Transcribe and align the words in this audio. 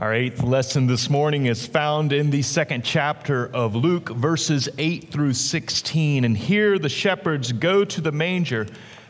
Our 0.00 0.14
eighth 0.14 0.44
lesson 0.44 0.86
this 0.86 1.10
morning 1.10 1.46
is 1.46 1.66
found 1.66 2.12
in 2.12 2.30
the 2.30 2.42
second 2.42 2.84
chapter 2.84 3.48
of 3.52 3.74
Luke, 3.74 4.10
verses 4.10 4.68
8 4.78 5.10
through 5.10 5.32
16. 5.32 6.24
And 6.24 6.36
here 6.36 6.78
the 6.78 6.88
shepherds 6.88 7.50
go 7.50 7.84
to 7.84 8.00
the 8.00 8.12
manger 8.12 8.68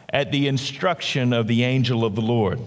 at 0.09 0.33
the 0.33 0.49
instruction 0.49 1.35
of 1.35 1.47
the 1.47 1.63
angel 1.63 2.07
of 2.07 2.15
the 2.15 2.23
Lord. 2.23 2.59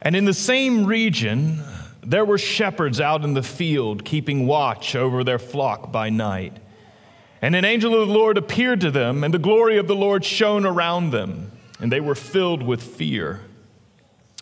And 0.00 0.16
in 0.16 0.24
the 0.24 0.32
same 0.32 0.86
region, 0.86 1.62
there 2.02 2.24
were 2.24 2.38
shepherds 2.38 2.98
out 2.98 3.22
in 3.22 3.34
the 3.34 3.42
field 3.42 4.02
keeping 4.02 4.46
watch 4.46 4.96
over 4.96 5.22
their 5.22 5.38
flock 5.38 5.92
by 5.92 6.08
night. 6.08 6.56
And 7.42 7.54
an 7.54 7.66
angel 7.66 8.00
of 8.00 8.08
the 8.08 8.14
Lord 8.14 8.38
appeared 8.38 8.80
to 8.80 8.90
them, 8.90 9.24
and 9.24 9.34
the 9.34 9.38
glory 9.38 9.76
of 9.76 9.88
the 9.88 9.94
Lord 9.94 10.24
shone 10.24 10.64
around 10.64 11.10
them, 11.10 11.52
and 11.80 11.92
they 11.92 12.00
were 12.00 12.14
filled 12.14 12.62
with 12.62 12.82
fear. 12.82 13.42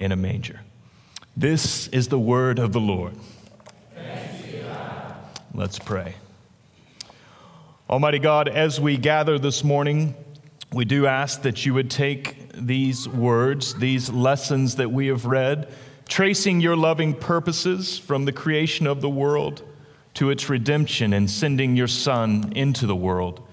in 0.00 0.10
a 0.10 0.16
manger. 0.16 0.60
This 1.36 1.86
is 1.88 2.08
the 2.08 2.18
word 2.18 2.58
of 2.58 2.72
the 2.72 2.80
Lord. 2.80 3.14
Let's 5.54 5.78
pray. 5.78 6.14
Almighty 7.88 8.18
God, 8.18 8.48
as 8.48 8.80
we 8.80 8.96
gather 8.96 9.38
this 9.38 9.62
morning, 9.62 10.14
we 10.72 10.84
do 10.84 11.06
ask 11.06 11.42
that 11.42 11.66
you 11.66 11.74
would 11.74 11.90
take 11.90 12.52
these 12.52 13.08
words, 13.08 13.74
these 13.74 14.10
lessons 14.10 14.76
that 14.76 14.90
we 14.90 15.08
have 15.08 15.26
read, 15.26 15.68
tracing 16.08 16.60
your 16.60 16.76
loving 16.76 17.14
purposes 17.14 17.98
from 17.98 18.24
the 18.24 18.32
creation 18.32 18.86
of 18.86 19.00
the 19.00 19.10
world 19.10 19.62
to 20.14 20.30
its 20.30 20.48
redemption 20.48 21.12
and 21.12 21.30
sending 21.30 21.76
your 21.76 21.88
Son 21.88 22.52
into 22.54 22.86
the 22.86 22.96
world. 22.96 23.46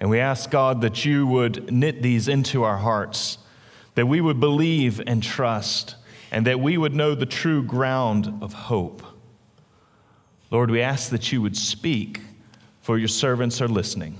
And 0.00 0.10
we 0.10 0.18
ask, 0.18 0.50
God, 0.50 0.80
that 0.80 1.04
you 1.04 1.26
would 1.26 1.70
knit 1.70 2.02
these 2.02 2.28
into 2.28 2.64
our 2.64 2.78
hearts 2.78 3.38
that 3.94 4.06
we 4.06 4.20
would 4.20 4.40
believe 4.40 5.00
and 5.06 5.22
trust, 5.22 5.96
and 6.30 6.46
that 6.46 6.60
we 6.60 6.78
would 6.78 6.94
know 6.94 7.14
the 7.14 7.26
true 7.26 7.62
ground 7.62 8.38
of 8.40 8.52
hope. 8.52 9.02
Lord, 10.50 10.70
we 10.70 10.80
ask 10.80 11.10
that 11.10 11.32
you 11.32 11.42
would 11.42 11.56
speak, 11.56 12.20
for 12.80 12.98
your 12.98 13.08
servants 13.08 13.60
are 13.60 13.68
listening. 13.68 14.16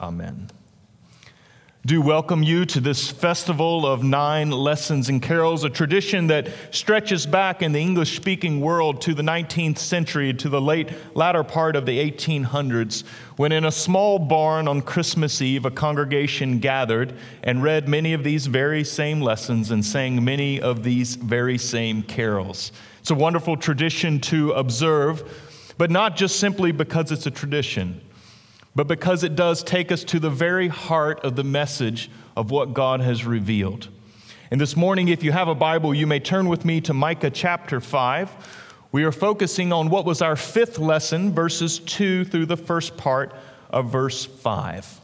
Amen 0.00 0.50
do 1.84 2.00
welcome 2.00 2.44
you 2.44 2.64
to 2.64 2.78
this 2.78 3.10
festival 3.10 3.84
of 3.84 4.04
nine 4.04 4.52
lessons 4.52 5.08
and 5.08 5.20
carols, 5.20 5.64
a 5.64 5.68
tradition 5.68 6.28
that 6.28 6.46
stretches 6.70 7.26
back 7.26 7.60
in 7.60 7.72
the 7.72 7.80
English 7.80 8.14
speaking 8.14 8.60
world 8.60 9.00
to 9.00 9.14
the 9.14 9.22
19th 9.22 9.78
century, 9.78 10.32
to 10.32 10.48
the 10.48 10.60
late 10.60 10.92
latter 11.16 11.42
part 11.42 11.74
of 11.74 11.84
the 11.84 11.98
1800s, 11.98 13.02
when 13.36 13.50
in 13.50 13.64
a 13.64 13.72
small 13.72 14.20
barn 14.20 14.68
on 14.68 14.80
Christmas 14.80 15.42
Eve, 15.42 15.64
a 15.64 15.72
congregation 15.72 16.60
gathered 16.60 17.14
and 17.42 17.64
read 17.64 17.88
many 17.88 18.12
of 18.12 18.22
these 18.22 18.46
very 18.46 18.84
same 18.84 19.20
lessons 19.20 19.72
and 19.72 19.84
sang 19.84 20.24
many 20.24 20.60
of 20.60 20.84
these 20.84 21.16
very 21.16 21.58
same 21.58 22.04
carols. 22.04 22.70
It's 23.00 23.10
a 23.10 23.16
wonderful 23.16 23.56
tradition 23.56 24.20
to 24.20 24.52
observe, 24.52 25.74
but 25.78 25.90
not 25.90 26.14
just 26.14 26.38
simply 26.38 26.70
because 26.70 27.10
it's 27.10 27.26
a 27.26 27.30
tradition 27.32 28.00
but 28.74 28.86
because 28.86 29.22
it 29.22 29.36
does 29.36 29.62
take 29.62 29.92
us 29.92 30.04
to 30.04 30.18
the 30.18 30.30
very 30.30 30.68
heart 30.68 31.20
of 31.24 31.36
the 31.36 31.44
message 31.44 32.10
of 32.36 32.50
what 32.50 32.74
God 32.74 33.00
has 33.00 33.24
revealed. 33.24 33.88
And 34.50 34.60
this 34.60 34.76
morning, 34.76 35.08
if 35.08 35.22
you 35.22 35.32
have 35.32 35.48
a 35.48 35.54
Bible, 35.54 35.94
you 35.94 36.06
may 36.06 36.20
turn 36.20 36.48
with 36.48 36.64
me 36.64 36.80
to 36.82 36.94
Micah 36.94 37.30
chapter 37.30 37.80
5. 37.80 38.30
We 38.92 39.04
are 39.04 39.12
focusing 39.12 39.72
on 39.72 39.88
what 39.88 40.04
was 40.04 40.20
our 40.20 40.36
fifth 40.36 40.78
lesson, 40.78 41.32
verses 41.32 41.78
2 41.78 42.26
through 42.26 42.46
the 42.46 42.56
first 42.56 42.96
part 42.96 43.34
of 43.70 43.90
verse 43.90 44.24
5. 44.24 45.00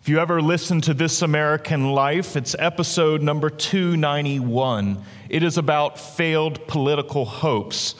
If 0.00 0.08
you 0.10 0.18
ever 0.18 0.42
listen 0.42 0.82
to 0.82 0.92
This 0.92 1.22
American 1.22 1.92
Life, 1.92 2.36
it's 2.36 2.54
episode 2.58 3.22
number 3.22 3.48
291. 3.48 5.02
It 5.30 5.42
is 5.42 5.56
about 5.56 5.98
failed 5.98 6.66
political 6.66 7.24
hopes. 7.24 7.94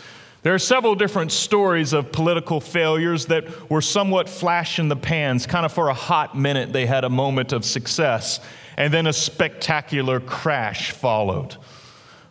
There 0.45 0.53
are 0.53 0.59
several 0.59 0.95
different 0.95 1.33
stories 1.33 1.95
of 1.95 2.13
political 2.13 2.61
failures 2.61 3.25
that 3.27 3.71
were 3.71 3.81
somewhat 3.81 4.29
flash 4.29 4.79
in 4.79 4.89
the 4.89 4.95
pans. 4.95 5.47
Kind 5.47 5.65
of 5.65 5.73
for 5.73 5.89
a 5.89 5.95
hot 5.95 6.37
minute, 6.37 6.71
they 6.71 6.85
had 6.85 7.03
a 7.03 7.09
moment 7.09 7.55
of 7.55 7.65
success, 7.65 8.41
and 8.77 8.93
then 8.93 9.07
a 9.07 9.13
spectacular 9.15 10.21
crash 10.21 10.91
followed. 10.91 11.57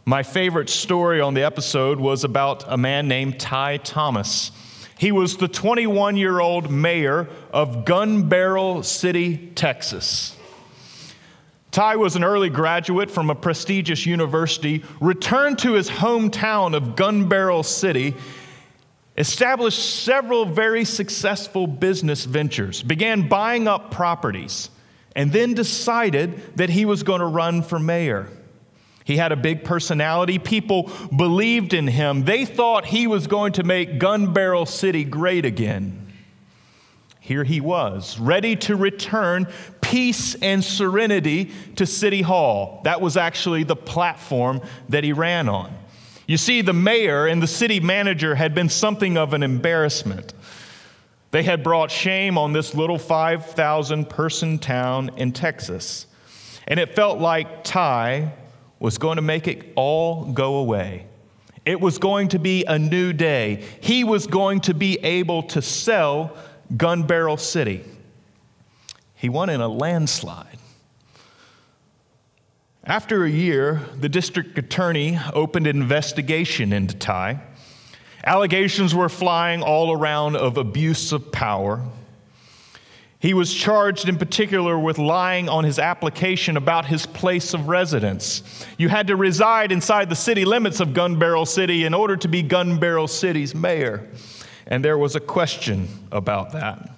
My 0.05 0.21
favorite 0.21 0.69
story 0.69 1.21
on 1.21 1.33
the 1.33 1.41
episode 1.41 1.99
was 1.99 2.23
about 2.23 2.71
a 2.71 2.77
man 2.77 3.07
named 3.07 3.39
Ty 3.39 3.77
Thomas. 3.77 4.51
He 4.99 5.11
was 5.11 5.37
the 5.37 5.47
21 5.47 6.15
year 6.15 6.39
old 6.39 6.69
mayor 6.69 7.29
of 7.51 7.83
Gun 7.83 8.29
Barrel 8.29 8.83
City, 8.83 9.37
Texas. 9.55 10.37
Ty 11.73 11.95
was 11.95 12.15
an 12.15 12.23
early 12.23 12.51
graduate 12.51 13.09
from 13.09 13.31
a 13.31 13.35
prestigious 13.35 14.05
university, 14.05 14.83
returned 15.01 15.57
to 15.59 15.73
his 15.73 15.89
hometown 15.89 16.75
of 16.75 16.95
Gun 16.95 17.27
Barrel 17.27 17.63
City, 17.63 18.13
established 19.17 20.03
several 20.03 20.45
very 20.45 20.85
successful 20.85 21.65
business 21.65 22.25
ventures, 22.25 22.83
began 22.83 23.27
buying 23.27 23.67
up 23.67 23.89
properties, 23.89 24.69
and 25.15 25.31
then 25.31 25.55
decided 25.55 26.57
that 26.57 26.69
he 26.69 26.85
was 26.85 27.01
going 27.01 27.21
to 27.21 27.25
run 27.25 27.63
for 27.63 27.79
mayor. 27.79 28.29
He 29.03 29.17
had 29.17 29.31
a 29.31 29.35
big 29.35 29.63
personality. 29.63 30.37
People 30.37 30.91
believed 31.15 31.73
in 31.73 31.87
him. 31.87 32.23
They 32.23 32.45
thought 32.45 32.85
he 32.85 33.07
was 33.07 33.25
going 33.25 33.53
to 33.53 33.63
make 33.63 33.97
Gun 33.97 34.31
Barrel 34.31 34.67
City 34.67 35.03
great 35.03 35.43
again. 35.43 36.03
Here 37.23 37.45
he 37.45 37.61
was, 37.61 38.19
ready 38.19 38.57
to 38.57 38.75
return 38.75 39.47
peace 39.93 40.33
and 40.41 40.63
serenity 40.63 41.51
to 41.75 41.85
City 41.85 42.23
Hall. 42.23 42.81
That 42.83 42.99
was 42.99 43.15
actually 43.15 43.61
the 43.61 43.75
platform 43.75 44.59
that 44.89 45.03
he 45.03 45.13
ran 45.13 45.47
on. 45.47 45.71
You 46.25 46.37
see, 46.37 46.61
the 46.61 46.73
mayor 46.73 47.27
and 47.27 47.39
the 47.39 47.47
city 47.47 47.79
manager 47.79 48.33
had 48.33 48.55
been 48.55 48.69
something 48.69 49.19
of 49.19 49.35
an 49.35 49.43
embarrassment. 49.43 50.33
They 51.29 51.43
had 51.43 51.61
brought 51.61 51.91
shame 51.91 52.39
on 52.39 52.53
this 52.53 52.73
little 52.73 52.97
5,000 52.97 54.09
person 54.09 54.57
town 54.57 55.11
in 55.17 55.31
Texas. 55.31 56.07
And 56.67 56.79
it 56.79 56.95
felt 56.95 57.19
like 57.19 57.63
Ty 57.63 58.33
was 58.79 58.97
going 58.97 59.17
to 59.17 59.21
make 59.21 59.47
it 59.47 59.73
all 59.75 60.25
go 60.25 60.55
away. 60.55 61.05
It 61.65 61.79
was 61.79 61.99
going 61.99 62.29
to 62.29 62.39
be 62.39 62.65
a 62.65 62.79
new 62.79 63.13
day. 63.13 63.63
He 63.79 64.03
was 64.03 64.25
going 64.25 64.61
to 64.61 64.73
be 64.73 64.97
able 65.03 65.43
to 65.43 65.61
sell 65.61 66.35
Gun 66.75 67.03
Barrel 67.03 67.37
City. 67.37 67.83
He 69.23 69.29
won 69.29 69.49
in 69.49 69.61
a 69.61 69.69
landslide. 69.69 70.57
After 72.83 73.23
a 73.23 73.29
year, 73.29 73.79
the 73.97 74.09
district 74.09 74.57
attorney 74.57 75.17
opened 75.31 75.65
an 75.65 75.77
investigation 75.77 76.73
into 76.73 76.93
Ty. 76.97 77.39
Allegations 78.25 78.93
were 78.93 79.07
flying 79.07 79.61
all 79.63 79.93
around 79.93 80.35
of 80.35 80.57
abuse 80.57 81.13
of 81.13 81.31
power. 81.31 81.85
He 83.17 83.33
was 83.33 83.53
charged 83.53 84.09
in 84.09 84.17
particular 84.17 84.77
with 84.77 84.97
lying 84.97 85.47
on 85.47 85.63
his 85.63 85.79
application 85.79 86.57
about 86.57 86.87
his 86.87 87.05
place 87.05 87.53
of 87.53 87.69
residence. 87.69 88.43
You 88.77 88.89
had 88.89 89.07
to 89.07 89.15
reside 89.15 89.71
inside 89.71 90.09
the 90.09 90.17
city 90.17 90.43
limits 90.43 90.81
of 90.81 90.93
Gun 90.93 91.17
Barrel 91.17 91.45
City 91.45 91.85
in 91.85 91.93
order 91.93 92.17
to 92.17 92.27
be 92.27 92.43
Gun 92.43 92.77
Barrel 92.77 93.07
City's 93.07 93.55
mayor 93.55 94.05
and 94.67 94.83
there 94.83 94.97
was 94.97 95.15
a 95.15 95.19
question 95.19 95.87
about 96.11 96.53
that. 96.53 96.89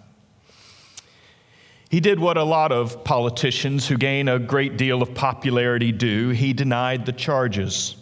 He 1.95 2.01
did 2.01 2.19
what 2.19 2.35
a 2.35 2.43
lot 2.43 2.73
of 2.73 3.05
politicians 3.05 3.87
who 3.87 3.95
gain 3.95 4.27
a 4.27 4.37
great 4.37 4.75
deal 4.75 5.01
of 5.01 5.13
popularity 5.13 5.93
do 5.93 6.31
he 6.31 6.51
denied 6.51 7.05
the 7.05 7.13
charges. 7.13 7.95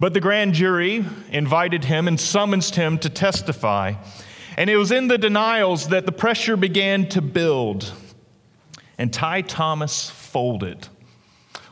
But 0.00 0.12
the 0.12 0.18
grand 0.18 0.54
jury 0.54 1.04
invited 1.30 1.84
him 1.84 2.08
and 2.08 2.18
summoned 2.18 2.64
him 2.64 2.98
to 2.98 3.08
testify. 3.08 3.94
And 4.56 4.68
it 4.68 4.76
was 4.76 4.90
in 4.90 5.06
the 5.06 5.18
denials 5.18 5.90
that 5.90 6.04
the 6.04 6.10
pressure 6.10 6.56
began 6.56 7.08
to 7.10 7.22
build. 7.22 7.92
And 8.98 9.12
Ty 9.12 9.42
Thomas 9.42 10.10
folded. 10.10 10.88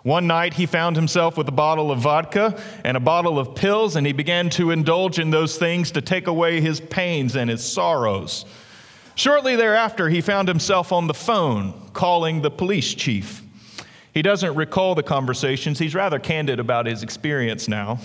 One 0.05 0.29
night 0.29 0.55
he 0.55 0.67
found 0.67 0.95
himself 0.95 1.37
with 1.37 1.49
a 1.49 1.51
bottle 1.51 1.91
of 1.91 1.99
vodka 1.99 2.63
and 2.85 2.97
a 2.97 3.01
bottle 3.01 3.41
of 3.41 3.57
pills, 3.57 3.97
and 3.97 4.07
he 4.07 4.13
began 4.13 4.51
to 4.51 4.71
indulge 4.71 5.19
in 5.19 5.31
those 5.31 5.59
things 5.59 5.91
to 5.91 6.01
take 6.01 6.29
away 6.29 6.61
his 6.61 6.79
pains 6.81 7.35
and 7.35 7.51
his 7.51 7.65
sorrows. 7.65 8.45
Shortly 9.15 9.57
thereafter, 9.57 10.09
he 10.09 10.21
found 10.21 10.49
himself 10.49 10.93
on 10.93 11.07
the 11.07 11.15
phone 11.15 11.91
calling 11.93 12.43
the 12.43 12.51
police 12.51 12.95
chief. 12.95 13.43
He 14.13 14.23
doesn't 14.23 14.55
recall 14.55 14.95
the 14.95 15.03
conversations, 15.03 15.79
he's 15.79 15.95
rather 15.95 16.19
candid 16.19 16.61
about 16.61 16.87
his 16.87 17.03
experience 17.03 17.69
now. 17.69 17.99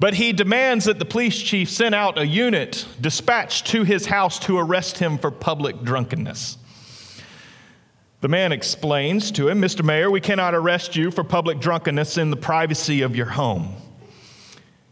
But 0.00 0.14
he 0.14 0.32
demands 0.32 0.84
that 0.84 0.98
the 0.98 1.04
police 1.04 1.40
chief 1.42 1.68
send 1.68 1.94
out 1.94 2.18
a 2.18 2.26
unit 2.26 2.86
dispatched 3.00 3.66
to 3.68 3.82
his 3.82 4.06
house 4.06 4.38
to 4.40 4.58
arrest 4.58 4.98
him 4.98 5.18
for 5.18 5.30
public 5.30 5.82
drunkenness. 5.82 6.56
The 8.20 8.28
man 8.28 8.52
explains 8.52 9.30
to 9.32 9.48
him, 9.48 9.60
Mr. 9.60 9.84
Mayor, 9.84 10.10
we 10.10 10.20
cannot 10.20 10.54
arrest 10.54 10.96
you 10.96 11.10
for 11.10 11.24
public 11.24 11.60
drunkenness 11.60 12.16
in 12.16 12.30
the 12.30 12.36
privacy 12.36 13.02
of 13.02 13.16
your 13.16 13.26
home. 13.26 13.74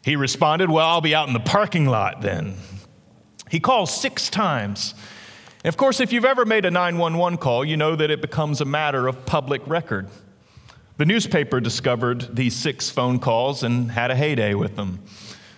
He 0.05 0.17
responded, 0.17 0.71
Well, 0.71 0.87
I'll 0.87 1.01
be 1.01 1.15
out 1.15 1.27
in 1.27 1.35
the 1.35 1.41
parking 1.41 1.87
lot 1.87 2.23
then. 2.23 2.57
He 3.51 3.61
calls 3.61 3.95
six 3.95 4.29
times. 4.29 4.95
And 5.65 5.69
of 5.69 5.77
course, 5.77 6.01
if 6.01 6.13
you've 6.13 6.25
ever 6.25 6.45
made 6.45 6.65
a 6.65 6.71
911 6.71 7.39
call, 7.39 7.65
you 7.65 7.77
know 7.77 7.97
that 7.97 8.11
it 8.11 8.21
becomes 8.21 8.61
a 8.61 8.65
matter 8.65 9.07
of 9.07 9.27
public 9.27 9.67
record. 9.67 10.09
The 10.97 11.05
newspaper 11.05 11.61
discovered 11.61 12.35
these 12.35 12.57
six 12.57 12.91
phone 12.91 13.19
calls 13.19 13.63
and 13.63 13.91
had 13.91 14.11
a 14.11 14.17
heyday 14.17 14.55
with 14.55 14.77
them. 14.77 15.01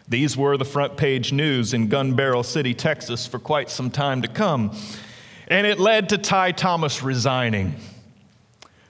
These 0.09 0.37
were 0.37 0.57
the 0.57 0.65
front 0.65 0.97
page 0.97 1.33
news 1.33 1.75
in 1.75 1.89
Gun 1.89 2.15
Barrel 2.15 2.43
City, 2.43 2.75
Texas, 2.75 3.27
for 3.27 3.39
quite 3.39 3.71
some 3.71 3.91
time 3.91 4.23
to 4.23 4.29
come 4.29 4.73
and 5.49 5.67
it 5.67 5.81
led 5.81 6.11
to 6.11 6.19
Ty 6.19 6.53
Thomas 6.53 7.03
resigning. 7.03 7.75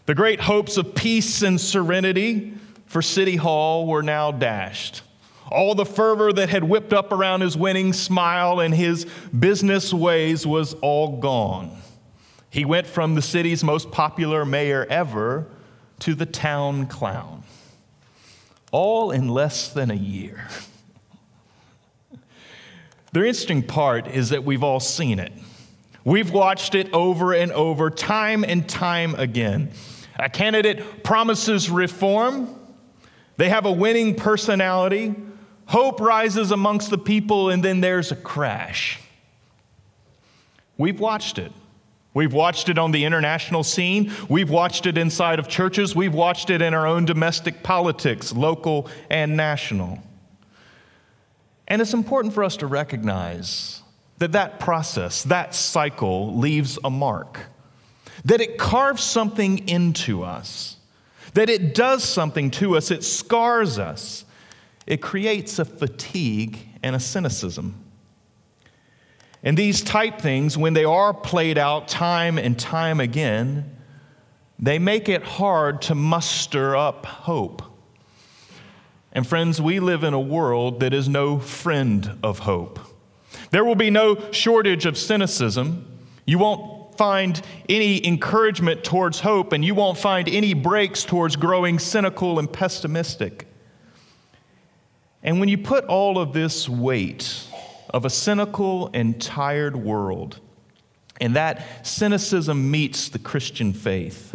The 0.07 0.15
great 0.15 0.41
hopes 0.41 0.77
of 0.77 0.95
peace 0.95 1.43
and 1.43 1.61
serenity 1.61 2.55
for 2.87 3.01
City 3.01 3.37
Hall 3.37 3.87
were 3.87 4.03
now 4.03 4.33
dashed. 4.33 5.03
All 5.51 5.75
the 5.75 5.87
fervor 5.87 6.33
that 6.33 6.49
had 6.49 6.65
whipped 6.65 6.93
up 6.93 7.13
around 7.13 7.41
his 7.41 7.57
winning 7.57 7.93
smile 7.93 8.61
and 8.61 8.75
his 8.75 9.07
business 9.39 9.93
ways 9.93 10.47
was 10.47 10.75
all 10.75 11.19
gone. 11.19 11.71
He 12.51 12.65
went 12.65 12.87
from 12.87 13.15
the 13.15 13.23
city's 13.23 13.63
most 13.63 13.91
popular 13.91 14.45
mayor 14.45 14.87
ever 14.89 15.47
to 16.01 16.15
the 16.15 16.27
town 16.27 16.87
clown, 16.87 17.43
all 18.73 19.11
in 19.11 19.29
less 19.29 19.69
than 19.69 19.91
a 19.91 19.95
year. 19.95 20.49
The 23.11 23.21
interesting 23.21 23.63
part 23.63 24.07
is 24.07 24.29
that 24.29 24.45
we've 24.45 24.63
all 24.63 24.81
seen 24.81 25.19
it. 25.19 25.33
We've 26.05 26.31
watched 26.31 26.75
it 26.75 26.93
over 26.93 27.33
and 27.33 27.51
over, 27.53 27.89
time 27.89 28.45
and 28.45 28.69
time 28.69 29.15
again. 29.15 29.71
A 30.19 30.29
candidate 30.29 31.03
promises 31.05 31.71
reform, 31.71 32.55
they 33.39 33.49
have 33.49 33.65
a 33.65 33.73
winning 33.73 34.15
personality, 34.15 35.15
hope 35.69 36.01
rises 36.01 36.51
amongst 36.51 36.91
the 36.91 36.99
people, 36.99 37.51
and 37.51 37.63
then 37.63 37.81
there's 37.81 38.11
a 38.11 38.17
crash. 38.17 38.99
We've 40.77 40.99
watched 40.99 41.39
it. 41.39 41.53
We've 42.15 42.33
watched 42.33 42.69
it 42.69 42.79
on 42.79 42.91
the 42.91 43.05
international 43.05 43.63
scene. 43.63 44.13
We've 44.29 44.51
watched 44.51 44.87
it 44.87 44.99
inside 44.99 45.39
of 45.39 45.47
churches. 45.47 45.95
We've 45.95 46.15
watched 46.15 46.51
it 46.51 46.63
in 46.63 46.75
our 46.75 46.87
own 46.87 47.05
domestic 47.05 47.63
politics, 47.63 48.33
local 48.33 48.89
and 49.11 49.37
national. 49.37 50.01
And 51.69 51.83
it's 51.83 51.95
important 51.95 52.35
for 52.35 52.43
us 52.43 52.57
to 52.57 52.67
recognize 52.67 53.83
that 54.17 54.33
that 54.33 54.59
process, 54.59 55.23
that 55.25 55.55
cycle 55.55 56.37
leaves 56.37 56.79
a 56.83 56.91
mark, 56.91 57.41
that 58.25 58.41
it 58.41 58.59
carves 58.59 59.03
something 59.03 59.69
into 59.69 60.25
us, 60.25 60.77
that 61.35 61.51
it 61.51 61.75
does 61.75 62.03
something 62.03 62.51
to 62.53 62.77
us, 62.77 62.91
it 62.91 63.05
scars 63.05 63.79
us, 63.79 64.25
it 64.89 65.03
creates 65.03 65.59
a 65.59 65.67
fatigue 65.67 66.59
and 66.83 66.97
a 66.97 66.99
cynicism. 67.01 67.85
And 69.43 69.57
these 69.57 69.83
type 69.83 70.19
things, 70.19 70.57
when 70.57 70.73
they 70.73 70.87
are 70.87 71.13
played 71.13 71.59
out 71.59 71.89
time 71.89 72.39
and 72.39 72.59
time 72.59 72.99
again, 72.99 73.77
they 74.59 74.79
make 74.79 75.11
it 75.11 75.23
hard 75.23 75.83
to 75.83 75.95
muster 75.95 76.75
up 76.75 77.05
hope. 77.05 77.63
And 79.13 79.27
friends, 79.27 79.61
we 79.61 79.79
live 79.79 80.05
in 80.05 80.15
a 80.15 80.21
world 80.21 80.81
that 80.81 80.95
is 80.95 81.07
no 81.07 81.39
friend 81.39 82.19
of 82.23 82.39
hope. 82.39 82.81
There 83.51 83.67
will 83.67 83.75
be 83.75 83.91
no 83.91 84.31
shortage 84.31 84.87
of 84.87 84.97
cynicism. 84.97 85.99
You 86.25 86.39
won't 86.39 86.97
find 86.97 87.41
any 87.69 88.05
encouragement 88.07 88.85
towards 88.85 89.21
hope, 89.21 89.53
and 89.53 89.63
you 89.63 89.75
won't 89.75 89.99
find 89.99 90.31
any 90.31 90.55
breaks 90.55 91.05
towards 91.05 91.37
growing 91.37 91.79
cynical 91.79 92.39
and 92.39 92.51
pessimistic. 92.51 93.48
And 95.23 95.41
when 95.41 95.49
you 95.49 95.59
put 95.59 95.85
all 95.87 96.19
of 96.19 96.33
this 96.33 96.69
weight 96.69 97.47
of 97.91 98.05
a 98.05 98.11
cynical 98.11 98.91
and 98.95 99.21
tired 99.21 99.77
world, 99.77 100.41
and 101.21 101.35
that 101.37 101.87
cynicism 101.87 102.71
meets 102.71 103.09
the 103.09 103.19
Christian 103.19 103.73
faith, 103.73 104.35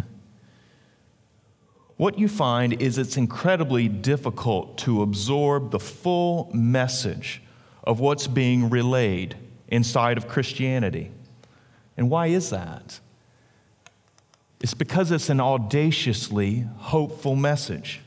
what 1.96 2.20
you 2.20 2.28
find 2.28 2.82
is 2.82 2.98
it's 2.98 3.18
incredibly 3.18 3.88
difficult 3.88 4.78
to 4.80 5.04
absorb 5.04 5.72
the 5.72 5.80
full 5.80 6.50
message 6.54 7.42
of 7.84 8.00
what's 8.00 8.28
being 8.28 8.70
relayed 8.70 9.36
inside 9.68 10.18
of 10.18 10.28
Christianity. 10.28 11.12
And 11.96 12.10
why 12.10 12.28
is 12.28 12.50
that? 12.50 13.00
It's 14.60 14.74
because 14.74 15.12
it's 15.12 15.30
an 15.30 15.40
audaciously 15.40 16.66
hopeful 16.78 17.36
message. 17.36 18.02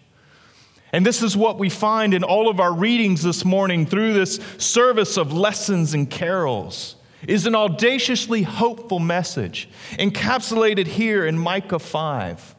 And 0.93 1.05
this 1.05 1.23
is 1.23 1.37
what 1.37 1.59
we 1.59 1.69
find 1.69 2.15
in 2.15 2.23
all 2.23 2.49
of 2.49 2.61
our 2.61 2.73
readings 2.73 3.23
this 3.23 3.45
morning 3.45 3.87
through 3.87 4.15
this 4.15 4.37
service 4.59 5.17
of 5.17 5.33
lessons 5.33 5.95
and 5.95 6.09
carols 6.09 6.97
is 7.27 7.47
an 7.47 7.55
audaciously 7.55 8.43
hopeful 8.43 8.99
message 8.99 9.69
encapsulated 9.99 10.87
here 10.87 11.27
in 11.27 11.37
Micah 11.39 11.79
5 11.79 12.57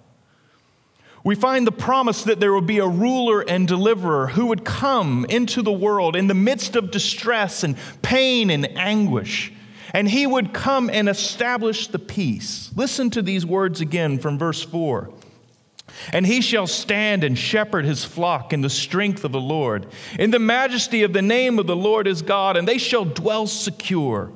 we 1.28 1.36
find 1.36 1.68
the 1.68 1.74
promise 1.74 2.24
that 2.24 2.40
there 2.40 2.54
will 2.54 2.62
be 2.62 2.80
a 2.80 2.88
ruler 2.88 3.42
and 3.42 3.68
deliverer 3.68 4.28
who 4.28 4.46
would 4.46 4.64
come 4.64 5.26
into 5.28 5.62
the 5.62 5.74
world 5.74 6.16
in 6.16 6.28
the 6.28 6.34
midst 6.34 6.78
of 6.78 6.90
distress 6.90 7.66
and 7.66 7.76
pain 8.02 8.50
and 8.50 8.78
anguish. 8.78 9.52
And 9.92 10.10
he 10.10 10.26
would 10.26 10.54
come 10.54 10.90
and 10.90 11.10
establish 11.10 11.88
the 11.90 12.00
peace. 12.00 12.72
Listen 12.78 13.10
to 13.10 13.22
these 13.22 13.46
words 13.46 13.82
again 13.82 14.20
from 14.20 14.40
verse 14.40 14.64
4. 14.64 15.10
And 16.14 16.26
he 16.26 16.42
shall 16.42 16.68
stand 16.68 17.24
and 17.24 17.38
shepherd 17.38 17.86
his 17.86 18.04
flock 18.04 18.54
in 18.54 18.62
the 18.62 18.70
strength 18.70 19.24
of 19.24 19.32
the 19.32 19.42
Lord, 19.42 19.88
in 20.18 20.32
the 20.32 20.40
majesty 20.40 21.04
of 21.04 21.14
the 21.14 21.22
name 21.22 21.60
of 21.60 21.68
the 21.68 21.76
Lord 21.76 22.06
his 22.06 22.22
God, 22.22 22.58
and 22.58 22.68
they 22.68 22.78
shall 22.78 23.06
dwell 23.06 23.48
secure. 23.48 24.32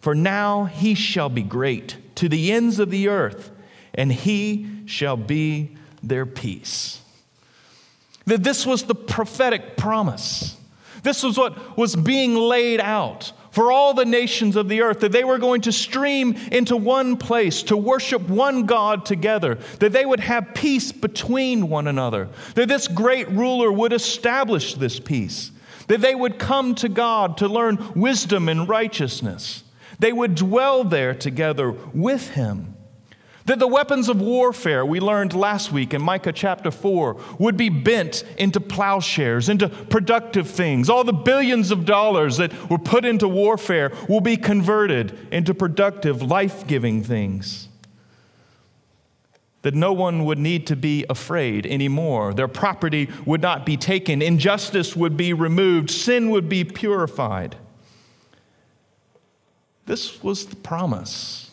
For 0.00 0.14
now 0.14 0.64
he 0.64 0.94
shall 0.94 1.28
be 1.28 1.42
great 1.42 1.96
to 2.16 2.28
the 2.28 2.52
ends 2.52 2.78
of 2.78 2.90
the 2.90 3.08
earth, 3.08 3.50
and 3.94 4.12
he 4.12 4.66
shall 4.86 5.16
be 5.16 5.76
their 6.02 6.26
peace. 6.26 7.00
That 8.26 8.42
this 8.42 8.66
was 8.66 8.84
the 8.84 8.94
prophetic 8.94 9.76
promise. 9.76 10.56
This 11.02 11.22
was 11.22 11.38
what 11.38 11.76
was 11.76 11.94
being 11.94 12.34
laid 12.34 12.80
out 12.80 13.32
for 13.56 13.72
all 13.72 13.94
the 13.94 14.04
nations 14.04 14.54
of 14.54 14.68
the 14.68 14.82
earth, 14.82 15.00
that 15.00 15.12
they 15.12 15.24
were 15.24 15.38
going 15.38 15.62
to 15.62 15.72
stream 15.72 16.36
into 16.52 16.76
one 16.76 17.16
place 17.16 17.62
to 17.62 17.74
worship 17.74 18.20
one 18.28 18.66
God 18.66 19.06
together, 19.06 19.54
that 19.78 19.92
they 19.92 20.04
would 20.04 20.20
have 20.20 20.52
peace 20.52 20.92
between 20.92 21.70
one 21.70 21.86
another, 21.86 22.28
that 22.54 22.68
this 22.68 22.86
great 22.86 23.26
ruler 23.30 23.72
would 23.72 23.94
establish 23.94 24.74
this 24.74 25.00
peace, 25.00 25.52
that 25.86 26.02
they 26.02 26.14
would 26.14 26.38
come 26.38 26.74
to 26.74 26.90
God 26.90 27.38
to 27.38 27.48
learn 27.48 27.92
wisdom 27.94 28.50
and 28.50 28.68
righteousness. 28.68 29.64
They 30.00 30.12
would 30.12 30.34
dwell 30.34 30.84
there 30.84 31.14
together 31.14 31.70
with 31.70 32.28
him. 32.28 32.75
That 33.46 33.60
the 33.60 33.68
weapons 33.68 34.08
of 34.08 34.20
warfare 34.20 34.84
we 34.84 34.98
learned 34.98 35.32
last 35.32 35.70
week 35.70 35.94
in 35.94 36.02
Micah 36.02 36.32
chapter 36.32 36.72
4 36.72 37.16
would 37.38 37.56
be 37.56 37.68
bent 37.68 38.24
into 38.38 38.58
plowshares, 38.58 39.48
into 39.48 39.68
productive 39.68 40.50
things. 40.50 40.90
All 40.90 41.04
the 41.04 41.12
billions 41.12 41.70
of 41.70 41.84
dollars 41.84 42.38
that 42.38 42.52
were 42.68 42.78
put 42.78 43.04
into 43.04 43.28
warfare 43.28 43.92
will 44.08 44.20
be 44.20 44.36
converted 44.36 45.16
into 45.30 45.54
productive, 45.54 46.22
life 46.22 46.66
giving 46.66 47.04
things. 47.04 47.68
That 49.62 49.74
no 49.74 49.92
one 49.92 50.24
would 50.24 50.38
need 50.38 50.66
to 50.66 50.76
be 50.76 51.06
afraid 51.08 51.66
anymore. 51.66 52.34
Their 52.34 52.48
property 52.48 53.08
would 53.24 53.42
not 53.42 53.64
be 53.64 53.76
taken, 53.76 54.22
injustice 54.22 54.96
would 54.96 55.16
be 55.16 55.32
removed, 55.32 55.90
sin 55.90 56.30
would 56.30 56.48
be 56.48 56.64
purified. 56.64 57.54
This 59.86 60.20
was 60.20 60.46
the 60.46 60.56
promise 60.56 61.45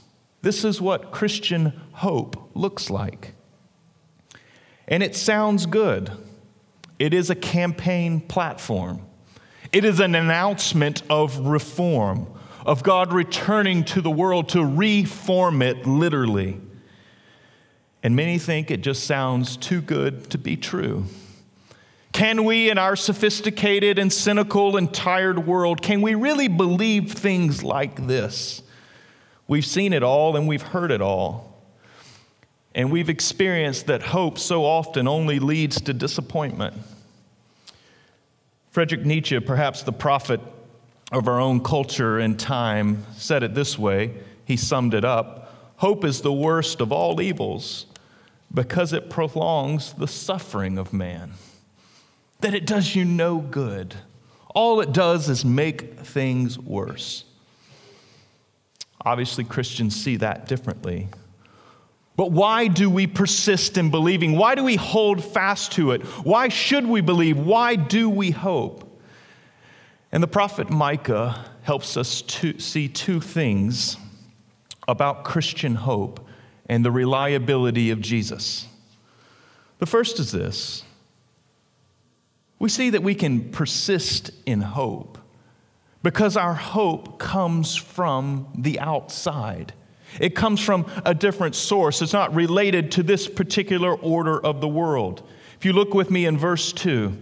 this 0.44 0.66
is 0.66 0.82
what 0.82 1.12
Christian 1.12 1.82
hope 1.94 2.52
looks 2.54 2.90
like. 2.90 3.34
And 4.88 5.02
it 5.02 5.16
sounds 5.16 5.66
good. 5.66 6.12
It 7.00 7.14
is 7.14 7.30
a 7.30 7.36
campaign 7.36 8.22
platform, 8.22 9.02
it 9.72 9.84
is 9.86 10.00
an 10.00 10.14
announcement 10.14 11.02
of 11.10 11.40
reform, 11.40 12.28
of 12.66 12.84
God 12.84 13.12
returning 13.14 13.86
to 13.86 14.02
the 14.02 14.12
world 14.12 14.50
to 14.50 14.64
reform 14.64 15.62
it 15.62 15.88
literally. 15.88 16.60
And 18.04 18.18
many 18.18 18.38
think 18.38 18.70
it 18.70 18.82
just 18.82 19.06
sounds 19.06 19.56
too 19.56 19.80
good 19.80 20.30
to 20.32 20.38
be 20.38 20.58
true. 20.58 21.06
Can 22.12 22.44
we, 22.44 22.70
in 22.70 22.78
our 22.78 22.98
sophisticated 22.98 23.98
and 23.98 24.12
cynical 24.12 24.76
and 24.76 24.94
tired 24.94 25.48
world, 25.48 25.82
can 25.82 26.02
we 26.02 26.16
really 26.16 26.50
believe 26.50 27.14
things 27.14 27.64
like 27.64 28.08
this? 28.08 28.62
We've 29.48 29.66
seen 29.66 29.94
it 29.94 30.04
all 30.04 30.36
and 30.36 30.48
we've 30.48 30.62
heard 30.62 30.92
it 30.92 31.02
all. 31.02 31.62
And 32.76 32.92
we've 32.92 33.10
experienced 33.10 33.88
that 33.88 34.02
hope 34.02 34.40
so 34.40 34.66
often 34.66 35.08
only 35.08 35.40
leads 35.40 35.80
to 35.82 35.94
disappointment. 35.94 36.76
Friedrich 38.72 39.06
Nietzsche, 39.06 39.40
perhaps 39.40 39.84
the 39.84 39.92
prophet 39.92 40.42
of 41.12 41.28
our 41.28 41.40
own 41.40 41.62
culture 41.62 42.18
and 42.18 42.40
time, 42.40 43.06
said 43.16 43.44
it 43.44 43.54
this 43.54 43.78
way. 43.78 44.16
He 44.46 44.58
summed 44.58 44.94
it 44.94 45.06
up 45.06 45.44
Hope 45.78 46.06
is 46.06 46.22
the 46.22 46.32
worst 46.32 46.80
of 46.80 46.94
all 46.94 47.20
evils 47.20 47.88
because 48.54 48.94
it 48.94 49.10
prolongs 49.10 49.92
the 49.92 50.08
suffering 50.08 50.78
of 50.78 50.94
man, 50.94 51.34
that 52.40 52.54
it 52.54 52.66
does 52.66 52.96
you 52.96 53.04
no 53.04 53.40
good. 53.40 53.96
All 54.56 54.80
it 54.80 54.94
does 54.94 55.28
is 55.28 55.44
make 55.44 56.00
things 56.00 56.58
worse. 56.58 57.26
Obviously, 59.06 59.44
Christians 59.44 59.96
see 60.02 60.18
that 60.18 60.48
differently. 60.48 61.10
But 62.16 62.32
why 62.32 62.68
do 62.68 62.90
we 62.90 63.08
persist 63.08 63.78
in 63.78 63.90
believing? 63.90 64.38
Why 64.38 64.56
do 64.56 64.64
we 64.64 64.76
hold 64.76 65.24
fast 65.24 65.74
to 65.74 65.92
it? 65.92 66.04
Why 66.24 66.50
should 66.50 66.86
we 66.86 67.02
believe? 67.02 67.38
Why 67.38 67.76
do 67.76 68.10
we 68.10 68.32
hope? 68.32 69.02
And 70.12 70.22
the 70.22 70.28
prophet 70.28 70.70
Micah 70.70 71.44
helps 71.64 71.98
us 71.98 72.22
to 72.22 72.60
see 72.60 72.88
two 72.88 73.20
things 73.20 73.98
about 74.88 75.24
Christian 75.24 75.76
hope 75.76 76.28
and 76.68 76.86
the 76.86 76.92
reliability 76.92 77.90
of 77.90 78.00
Jesus. 78.00 78.68
The 79.80 79.86
first 79.86 80.20
is 80.20 80.32
this 80.32 80.84
we 82.60 82.70
see 82.70 82.92
that 82.92 83.04
we 83.04 83.16
can 83.16 83.50
persist 83.52 84.32
in 84.46 84.62
hope 84.62 85.18
because 86.04 86.38
our 86.38 86.54
hope 86.54 87.18
comes 87.18 87.76
from 87.76 88.48
the 88.56 88.80
outside. 88.80 89.74
It 90.20 90.36
comes 90.36 90.60
from 90.60 90.86
a 91.06 91.16
different 91.16 91.56
source. 91.56 92.02
It's 92.02 92.14
not 92.14 92.36
related 92.36 92.92
to 92.94 93.04
this 93.04 93.28
particular 93.28 93.96
order 93.96 94.40
of 94.40 94.62
the 94.62 94.68
world. 94.68 95.28
If 95.58 95.66
you 95.66 95.74
look 95.74 95.94
with 95.94 96.12
me 96.12 96.26
in 96.26 96.38
verse 96.38 96.72
2, 96.74 97.18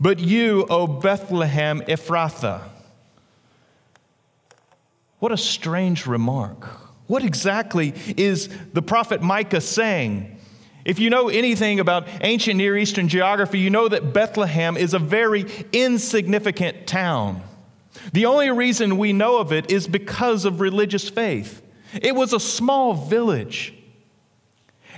but 0.00 0.18
you, 0.18 0.66
O 0.68 0.86
Bethlehem 0.86 1.80
Ephrathah. 1.82 2.62
What 5.20 5.32
a 5.32 5.36
strange 5.36 6.06
remark. 6.06 6.64
What 7.06 7.24
exactly 7.24 7.94
is 8.16 8.48
the 8.72 8.82
prophet 8.82 9.22
Micah 9.22 9.60
saying? 9.60 10.36
If 10.84 10.98
you 10.98 11.10
know 11.10 11.28
anything 11.28 11.80
about 11.80 12.06
ancient 12.20 12.56
Near 12.56 12.76
Eastern 12.76 13.08
geography, 13.08 13.58
you 13.58 13.70
know 13.70 13.88
that 13.88 14.12
Bethlehem 14.12 14.76
is 14.76 14.94
a 14.94 14.98
very 14.98 15.46
insignificant 15.72 16.86
town. 16.86 17.42
The 18.12 18.26
only 18.26 18.50
reason 18.50 18.98
we 18.98 19.12
know 19.12 19.38
of 19.38 19.52
it 19.52 19.70
is 19.70 19.86
because 19.86 20.44
of 20.44 20.60
religious 20.60 21.08
faith. 21.08 21.62
It 22.00 22.14
was 22.14 22.32
a 22.32 22.40
small 22.40 22.94
village. 22.94 23.74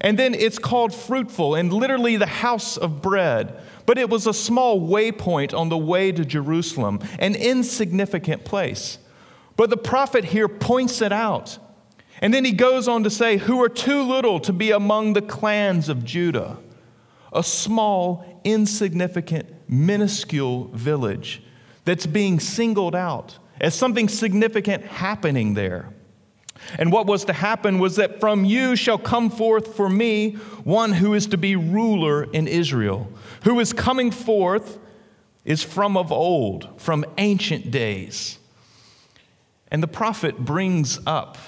And 0.01 0.19
then 0.19 0.35
it's 0.35 0.59
called 0.59 0.95
fruitful 0.95 1.55
and 1.55 1.73
literally 1.73 2.17
the 2.17 2.27
house 2.27 2.77
of 2.77 3.03
bread. 3.03 3.61
But 3.87 3.99
it 3.99 4.09
was 4.09 4.27
a 4.27 4.35
small 4.35 4.81
waypoint 4.81 5.53
on 5.57 5.69
the 5.69 5.77
way 5.77 6.13
to 6.13 6.25
Jerusalem, 6.25 7.01
an 7.19 7.35
insignificant 7.35 8.45
place. 8.45 8.99
But 9.57 9.71
the 9.71 9.77
prophet 9.77 10.25
here 10.25 10.49
points 10.49 11.03
it 11.03 11.13
out. 11.13 11.59
And 12.23 12.33
then 12.33 12.45
he 12.45 12.53
goes 12.53 12.89
on 12.89 13.05
to 13.05 13.11
say, 13.11 13.37
Who 13.39 13.63
are 13.63 13.69
too 13.69 14.03
little 14.03 14.41
to 14.41 14.53
be 14.53 14.71
among 14.71 15.13
the 15.13 15.23
clans 15.23 15.89
of 15.89 16.05
Judah? 16.05 16.59
A 17.33 17.43
small, 17.43 18.41
insignificant, 18.45 19.49
minuscule 19.69 20.69
village 20.69 21.43
that's 21.91 22.07
being 22.07 22.39
singled 22.39 22.95
out 22.95 23.37
as 23.61 23.75
something 23.75 24.09
significant 24.09 24.85
happening 24.85 25.55
there. 25.55 25.93
And 26.79 26.93
what 26.93 27.07
was 27.07 27.25
to 27.25 27.33
happen 27.33 27.81
was 27.81 27.97
that 27.97 28.21
from 28.21 28.45
you 28.45 28.77
shall 28.77 28.97
come 28.97 29.29
forth 29.29 29.75
for 29.75 29.89
me 29.89 30.35
one 30.63 30.93
who 30.93 31.15
is 31.15 31.27
to 31.27 31.37
be 31.37 31.57
ruler 31.57 32.23
in 32.23 32.47
Israel. 32.47 33.13
Who 33.43 33.59
is 33.59 33.73
coming 33.73 34.13
forth 34.13 34.79
is 35.45 35.65
from 35.65 35.97
of 35.97 36.13
old, 36.13 36.81
from 36.81 37.05
ancient 37.19 37.73
days. 37.73 38.39
And 39.67 39.83
the 39.83 39.89
prophet 39.89 40.39
brings 40.39 41.01
up 41.09 41.39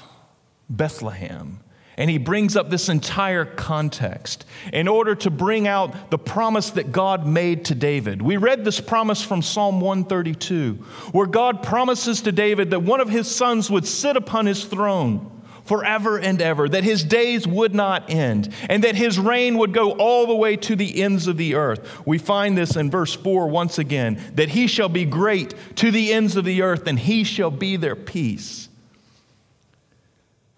Bethlehem 0.69 1.61
and 1.97 2.09
he 2.09 2.19
brings 2.19 2.57
up 2.57 2.71
this 2.71 2.89
entire 2.89 3.45
context 3.45 4.45
in 4.73 4.89
order 4.89 5.15
to 5.15 5.31
bring 5.31 5.69
out 5.69 6.11
the 6.11 6.19
promise 6.19 6.71
that 6.71 6.93
God 6.93 7.27
made 7.27 7.67
to 7.67 7.75
David. 7.75 8.23
We 8.23 8.37
read 8.37 8.65
this 8.65 8.81
promise 8.81 9.23
from 9.23 9.43
Psalm 9.43 9.81
132, 9.81 10.75
where 11.13 11.27
God 11.27 11.63
promises 11.63 12.23
to 12.23 12.33
David 12.33 12.71
that 12.71 12.81
one 12.81 13.01
of 13.01 13.09
his 13.09 13.31
sons 13.31 13.71
would 13.71 13.87
sit 13.87 14.17
upon 14.17 14.47
his 14.47 14.65
throne 14.65 15.29
forever 15.65 16.19
and 16.19 16.43
ever, 16.43 16.69
that 16.69 16.83
his 16.83 17.05
days 17.05 17.47
would 17.47 17.75
not 17.75 18.11
end, 18.11 18.53
and 18.69 18.83
that 18.83 18.97
his 18.97 19.19
reign 19.19 19.59
would 19.59 19.73
go 19.73 19.93
all 19.93 20.27
the 20.27 20.35
way 20.35 20.57
to 20.57 20.75
the 20.75 21.03
ends 21.03 21.29
of 21.29 21.37
the 21.37 21.55
earth. 21.55 22.05
We 22.07 22.19
find 22.19 22.59
this 22.59 22.75
in 22.75 22.91
verse 22.91 23.15
4 23.15 23.49
once 23.49 23.79
again 23.79 24.21
that 24.35 24.49
he 24.49 24.67
shall 24.67 24.89
be 24.89 25.05
great 25.05 25.55
to 25.77 25.91
the 25.91 26.13
ends 26.13 26.37
of 26.37 26.45
the 26.45 26.63
earth, 26.63 26.87
and 26.87 26.99
he 26.99 27.23
shall 27.23 27.51
be 27.51 27.77
their 27.77 27.97
peace 27.97 28.69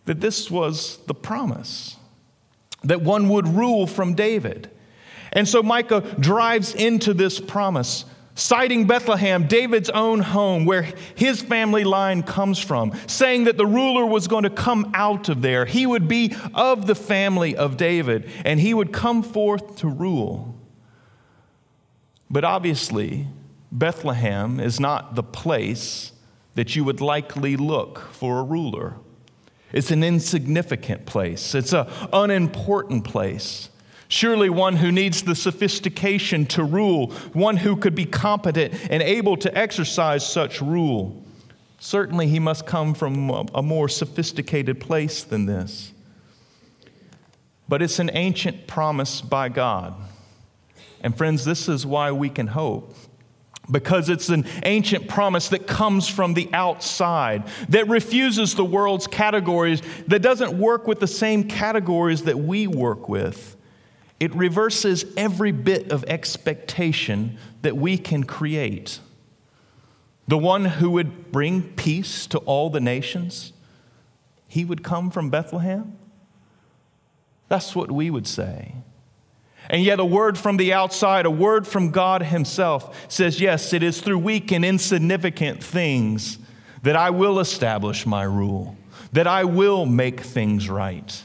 that 0.04 0.20
this 0.20 0.50
was 0.50 0.98
the 1.06 1.14
promise 1.14 1.96
that 2.84 3.00
one 3.02 3.28
would 3.30 3.48
rule 3.48 3.86
from 3.86 4.14
David. 4.14 4.70
And 5.32 5.48
so 5.48 5.62
Micah 5.62 6.02
drives 6.20 6.74
into 6.74 7.14
this 7.14 7.40
promise, 7.40 8.04
citing 8.34 8.86
Bethlehem, 8.86 9.46
David's 9.46 9.90
own 9.90 10.20
home, 10.20 10.64
where 10.64 10.92
his 11.14 11.42
family 11.42 11.82
line 11.82 12.22
comes 12.22 12.58
from, 12.58 12.92
saying 13.06 13.44
that 13.44 13.56
the 13.56 13.66
ruler 13.66 14.06
was 14.06 14.28
going 14.28 14.44
to 14.44 14.50
come 14.50 14.90
out 14.94 15.28
of 15.28 15.42
there. 15.42 15.64
He 15.64 15.86
would 15.86 16.06
be 16.06 16.36
of 16.54 16.86
the 16.86 16.94
family 16.94 17.56
of 17.56 17.76
David, 17.76 18.28
and 18.44 18.60
he 18.60 18.74
would 18.74 18.92
come 18.92 19.22
forth 19.22 19.76
to 19.78 19.88
rule. 19.88 20.54
But 22.30 22.44
obviously, 22.44 23.26
Bethlehem 23.72 24.60
is 24.60 24.78
not 24.78 25.14
the 25.14 25.22
place 25.22 26.12
that 26.54 26.76
you 26.76 26.84
would 26.84 27.00
likely 27.00 27.56
look 27.56 27.98
for 28.12 28.38
a 28.38 28.44
ruler. 28.44 28.94
It's 29.74 29.90
an 29.90 30.04
insignificant 30.04 31.04
place, 31.04 31.52
it's 31.54 31.72
an 31.72 31.88
unimportant 32.12 33.04
place. 33.04 33.70
Surely 34.06 34.48
one 34.48 34.76
who 34.76 34.92
needs 34.92 35.22
the 35.22 35.34
sophistication 35.34 36.46
to 36.46 36.62
rule, 36.62 37.10
one 37.32 37.56
who 37.56 37.74
could 37.74 37.96
be 37.96 38.04
competent 38.04 38.72
and 38.88 39.02
able 39.02 39.36
to 39.38 39.58
exercise 39.58 40.24
such 40.24 40.60
rule. 40.60 41.24
Certainly 41.80 42.28
he 42.28 42.38
must 42.38 42.66
come 42.66 42.94
from 42.94 43.28
a 43.52 43.62
more 43.62 43.88
sophisticated 43.88 44.78
place 44.78 45.24
than 45.24 45.46
this. 45.46 45.92
But 47.68 47.82
it's 47.82 47.98
an 47.98 48.10
ancient 48.12 48.68
promise 48.68 49.20
by 49.20 49.48
God. 49.48 49.96
And 51.00 51.16
friends, 51.16 51.44
this 51.44 51.68
is 51.68 51.84
why 51.84 52.12
we 52.12 52.30
can 52.30 52.46
hope 52.46 52.94
because 53.70 54.08
it's 54.08 54.28
an 54.28 54.46
ancient 54.64 55.08
promise 55.08 55.48
that 55.48 55.66
comes 55.66 56.08
from 56.08 56.34
the 56.34 56.48
outside, 56.52 57.44
that 57.68 57.88
refuses 57.88 58.54
the 58.54 58.64
world's 58.64 59.06
categories, 59.06 59.82
that 60.06 60.22
doesn't 60.22 60.58
work 60.58 60.86
with 60.86 61.00
the 61.00 61.06
same 61.06 61.44
categories 61.44 62.24
that 62.24 62.38
we 62.38 62.66
work 62.66 63.08
with. 63.08 63.56
It 64.20 64.34
reverses 64.34 65.04
every 65.16 65.52
bit 65.52 65.90
of 65.90 66.04
expectation 66.04 67.38
that 67.62 67.76
we 67.76 67.98
can 67.98 68.24
create. 68.24 69.00
The 70.28 70.38
one 70.38 70.64
who 70.64 70.90
would 70.92 71.32
bring 71.32 71.62
peace 71.74 72.26
to 72.28 72.38
all 72.38 72.70
the 72.70 72.80
nations, 72.80 73.52
he 74.48 74.64
would 74.64 74.82
come 74.82 75.10
from 75.10 75.30
Bethlehem? 75.30 75.98
That's 77.48 77.74
what 77.74 77.90
we 77.90 78.10
would 78.10 78.26
say. 78.26 78.74
And 79.70 79.82
yet, 79.82 79.98
a 79.98 80.04
word 80.04 80.36
from 80.36 80.56
the 80.56 80.72
outside, 80.72 81.26
a 81.26 81.30
word 81.30 81.66
from 81.66 81.90
God 81.90 82.22
Himself 82.22 83.06
says, 83.10 83.40
Yes, 83.40 83.72
it 83.72 83.82
is 83.82 84.00
through 84.00 84.18
weak 84.18 84.52
and 84.52 84.64
insignificant 84.64 85.62
things 85.62 86.38
that 86.82 86.96
I 86.96 87.10
will 87.10 87.40
establish 87.40 88.04
my 88.04 88.24
rule, 88.24 88.76
that 89.12 89.26
I 89.26 89.44
will 89.44 89.86
make 89.86 90.20
things 90.20 90.68
right. 90.68 91.22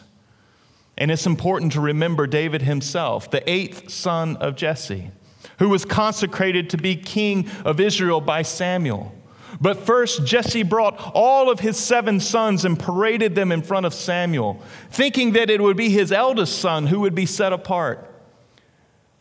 And 0.98 1.12
it's 1.12 1.26
important 1.26 1.74
to 1.74 1.82
remember 1.82 2.28
David 2.28 2.62
himself, 2.62 3.32
the 3.32 3.50
eighth 3.50 3.90
son 3.90 4.36
of 4.38 4.56
Jesse, 4.56 5.12
who 5.58 5.70
was 5.70 5.86
consecrated 5.86 6.70
to 6.70 6.78
be 6.78 6.96
king 6.96 7.50
of 7.64 7.80
Israel 7.80 8.20
by 8.20 8.42
Samuel. 8.42 9.16
But 9.62 9.80
first, 9.80 10.26
Jesse 10.26 10.64
brought 10.64 11.12
all 11.14 11.50
of 11.50 11.60
his 11.60 11.78
seven 11.78 12.20
sons 12.20 12.66
and 12.66 12.78
paraded 12.78 13.34
them 13.34 13.52
in 13.52 13.62
front 13.62 13.86
of 13.86 13.94
Samuel, 13.94 14.62
thinking 14.92 15.34
that 15.34 15.50
it 15.50 15.62
would 15.62 15.78
be 15.78 15.90
his 15.90 16.12
eldest 16.12 16.60
son 16.60 16.88
who 16.88 17.00
would 17.02 17.16
be 17.16 17.26
set 17.26 17.54
apart. 17.54 18.09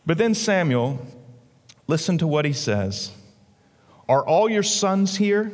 But 0.09 0.17
then 0.17 0.33
Samuel, 0.33 1.05
listen 1.85 2.17
to 2.17 2.25
what 2.25 2.43
he 2.43 2.51
says 2.51 3.11
Are 4.07 4.25
all 4.25 4.49
your 4.49 4.63
sons 4.63 5.17
here? 5.17 5.53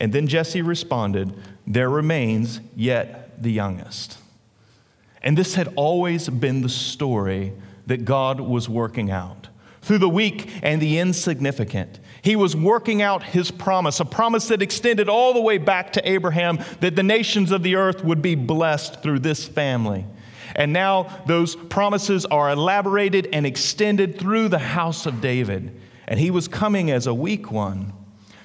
And 0.00 0.12
then 0.12 0.28
Jesse 0.28 0.62
responded, 0.62 1.34
There 1.66 1.90
remains 1.90 2.60
yet 2.76 3.42
the 3.42 3.50
youngest. 3.50 4.18
And 5.22 5.36
this 5.36 5.56
had 5.56 5.72
always 5.74 6.28
been 6.28 6.60
the 6.62 6.68
story 6.68 7.52
that 7.88 8.04
God 8.04 8.38
was 8.38 8.68
working 8.68 9.10
out. 9.10 9.48
Through 9.82 9.98
the 9.98 10.08
weak 10.08 10.52
and 10.62 10.80
the 10.80 11.00
insignificant, 11.00 11.98
He 12.22 12.36
was 12.36 12.54
working 12.54 13.02
out 13.02 13.24
His 13.24 13.50
promise, 13.50 13.98
a 13.98 14.04
promise 14.04 14.46
that 14.46 14.62
extended 14.62 15.08
all 15.08 15.34
the 15.34 15.40
way 15.40 15.58
back 15.58 15.94
to 15.94 16.08
Abraham 16.08 16.60
that 16.78 16.94
the 16.94 17.02
nations 17.02 17.50
of 17.50 17.64
the 17.64 17.74
earth 17.74 18.04
would 18.04 18.22
be 18.22 18.36
blessed 18.36 19.02
through 19.02 19.18
this 19.18 19.48
family. 19.48 20.06
And 20.54 20.72
now 20.72 21.22
those 21.26 21.56
promises 21.56 22.26
are 22.26 22.50
elaborated 22.50 23.28
and 23.32 23.46
extended 23.46 24.18
through 24.18 24.48
the 24.48 24.58
house 24.58 25.06
of 25.06 25.20
David. 25.20 25.78
And 26.06 26.18
He 26.18 26.30
was 26.30 26.48
coming 26.48 26.90
as 26.90 27.06
a 27.06 27.14
weak 27.14 27.50
one 27.50 27.92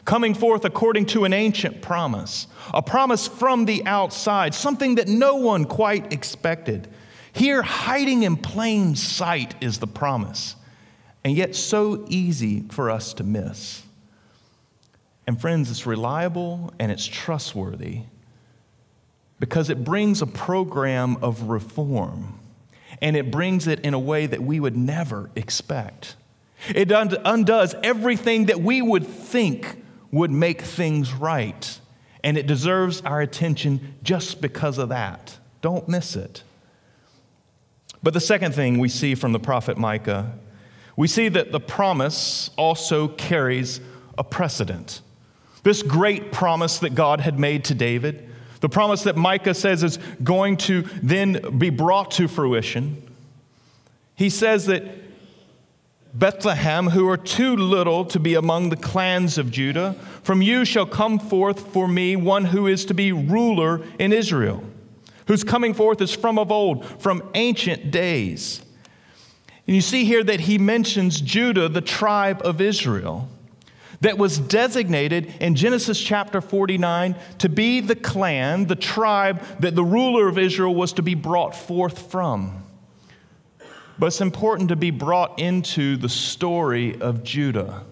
coming 0.06 0.34
forth 0.34 0.66
according 0.66 1.06
to 1.06 1.26
an 1.26 1.34
ancient 1.34 1.82
promise, 1.82 2.48
a 2.74 2.82
promise 2.82 3.28
from 3.28 3.66
the 3.66 3.86
outside, 3.86 4.54
something 4.54 4.96
that 4.96 5.08
no 5.08 5.36
one 5.36 5.66
quite 5.66 6.12
expected. 6.12 6.88
Here, 7.32 7.62
hiding 7.62 8.24
in 8.24 8.38
plain 8.38 8.96
sight 8.96 9.56
is 9.62 9.80
the 9.80 9.88
promise, 9.88 10.56
and 11.24 11.36
yet 11.36 11.56
so 11.56 12.06
easy 12.10 12.64
for 12.70 12.92
us 12.92 13.14
to 13.16 13.24
miss. 13.24 13.84
And 15.26 15.40
friends, 15.40 15.72
it's 15.72 15.86
reliable 15.86 16.74
and 16.80 16.92
it's 16.92 17.06
trustworthy 17.06 18.02
because 19.44 19.70
it 19.70 19.84
brings 19.84 20.22
a 20.22 20.26
program 20.26 21.18
of 21.22 21.50
reform 21.50 22.40
and 23.02 23.18
it 23.18 23.30
brings 23.30 23.68
it 23.68 23.78
in 23.82 23.94
a 23.94 24.00
way 24.00 24.26
that 24.26 24.42
we 24.42 24.58
would 24.58 24.78
never 24.78 25.30
expect. 25.36 26.16
It 26.70 26.90
undoes 26.94 27.76
everything 27.84 28.46
that 28.46 28.62
we 28.62 28.82
would 28.82 29.06
think 29.06 29.84
would 30.14 30.32
make 30.32 30.62
things 30.62 31.12
right. 31.12 31.78
And 32.24 32.38
it 32.38 32.48
deserves 32.48 33.02
our 33.02 33.20
attention 33.20 33.96
just 34.02 34.40
because 34.40 34.78
of 34.78 34.88
that. 34.88 35.38
Don't 35.62 35.90
miss 35.90 36.16
it. 36.16 36.44
But 38.02 38.14
the 38.14 38.22
second 38.22 38.56
thing 38.56 38.80
we 38.80 38.88
see 38.88 39.14
from 39.14 39.34
the 39.34 39.42
prophet 39.42 39.78
Micah, 39.78 40.40
we 40.96 41.10
see 41.10 41.28
that 41.28 41.52
the 41.52 41.60
promise 41.60 42.50
also 42.56 43.10
carries 43.10 43.82
a 44.18 44.24
precedent. 44.24 45.02
This 45.64 45.84
great 45.84 46.32
promise 46.32 46.78
that 46.78 46.96
God 46.96 47.20
had 47.20 47.38
made 47.38 47.66
to 47.66 47.76
David, 47.76 48.30
the 48.64 48.70
promise 48.70 49.04
that 49.04 49.18
Micah 49.18 49.54
says 49.54 49.84
is 49.84 50.00
going 50.24 50.56
to 50.56 50.84
then 51.02 51.60
be 51.60 51.70
brought 51.70 52.12
to 52.12 52.30
fruition. 52.30 52.96
He 54.16 54.30
says 54.30 54.68
that 54.68 54.86
Bethlehem, 56.14 56.88
who 56.88 57.10
are 57.10 57.18
too 57.18 57.58
little 57.58 58.06
to 58.06 58.22
be 58.22 58.36
among 58.36 58.70
the 58.70 58.78
clans 58.78 59.38
of 59.38 59.52
Judah, 59.52 59.98
from 60.24 60.42
you 60.42 60.64
shall 60.64 60.86
come 60.86 61.20
forth 61.20 61.74
for 61.74 61.90
me 61.90 62.16
one 62.16 62.46
who 62.46 62.68
is 62.68 62.86
to 62.86 62.94
be 62.94 63.12
ruler 63.12 63.82
in 64.00 64.14
Israel, 64.14 64.64
whose 65.28 65.44
coming 65.44 65.74
forth 65.74 66.00
is 66.00 66.16
from 66.16 66.40
of 66.40 66.50
old, 66.50 66.86
from 67.02 67.22
ancient 67.34 67.92
days. 67.92 68.62
And 69.68 69.76
you 69.76 69.82
see 69.82 70.06
here 70.06 70.24
that 70.24 70.40
he 70.40 70.58
mentions 70.58 71.20
Judah, 71.20 71.68
the 71.68 71.82
tribe 71.82 72.42
of 72.46 72.62
Israel, 72.62 73.28
that 74.04 74.18
was 74.18 74.38
designated 74.38 75.34
in 75.40 75.56
Genesis 75.56 76.00
chapter 76.00 76.42
49 76.42 77.16
to 77.38 77.48
be 77.48 77.80
the 77.80 77.96
clan, 77.96 78.68
the 78.68 78.76
tribe 78.76 79.42
that 79.60 79.76
the 79.76 79.84
ruler 79.84 80.28
of 80.28 80.38
Israel 80.38 80.76
was 80.76 80.92
to 80.94 81.02
be 81.02 81.16
brought 81.16 81.56
forth 81.56 82.12
from. 82.12 82.66
But 83.98 84.08
it's 84.08 84.20
important 84.20 84.70
to 84.70 84.76
be 84.76 84.92
brought 84.92 85.40
into 85.40 85.96
the 85.96 86.10
story 86.10 87.00
of 87.00 87.24
Judah. 87.24 87.86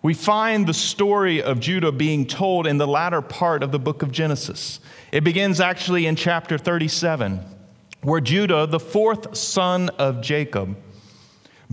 We 0.00 0.14
find 0.14 0.66
the 0.66 0.74
story 0.74 1.42
of 1.42 1.60
Judah 1.60 1.92
being 1.92 2.26
told 2.26 2.66
in 2.66 2.78
the 2.78 2.86
latter 2.86 3.20
part 3.20 3.62
of 3.62 3.72
the 3.72 3.78
book 3.78 4.00
of 4.00 4.10
Genesis. 4.10 4.80
It 5.12 5.22
begins 5.22 5.60
actually 5.60 6.06
in 6.06 6.16
chapter 6.16 6.56
37, 6.56 7.40
where 8.00 8.22
Judah, 8.22 8.66
the 8.66 8.80
fourth 8.80 9.36
son 9.36 9.90
of 9.98 10.22
Jacob, 10.22 10.78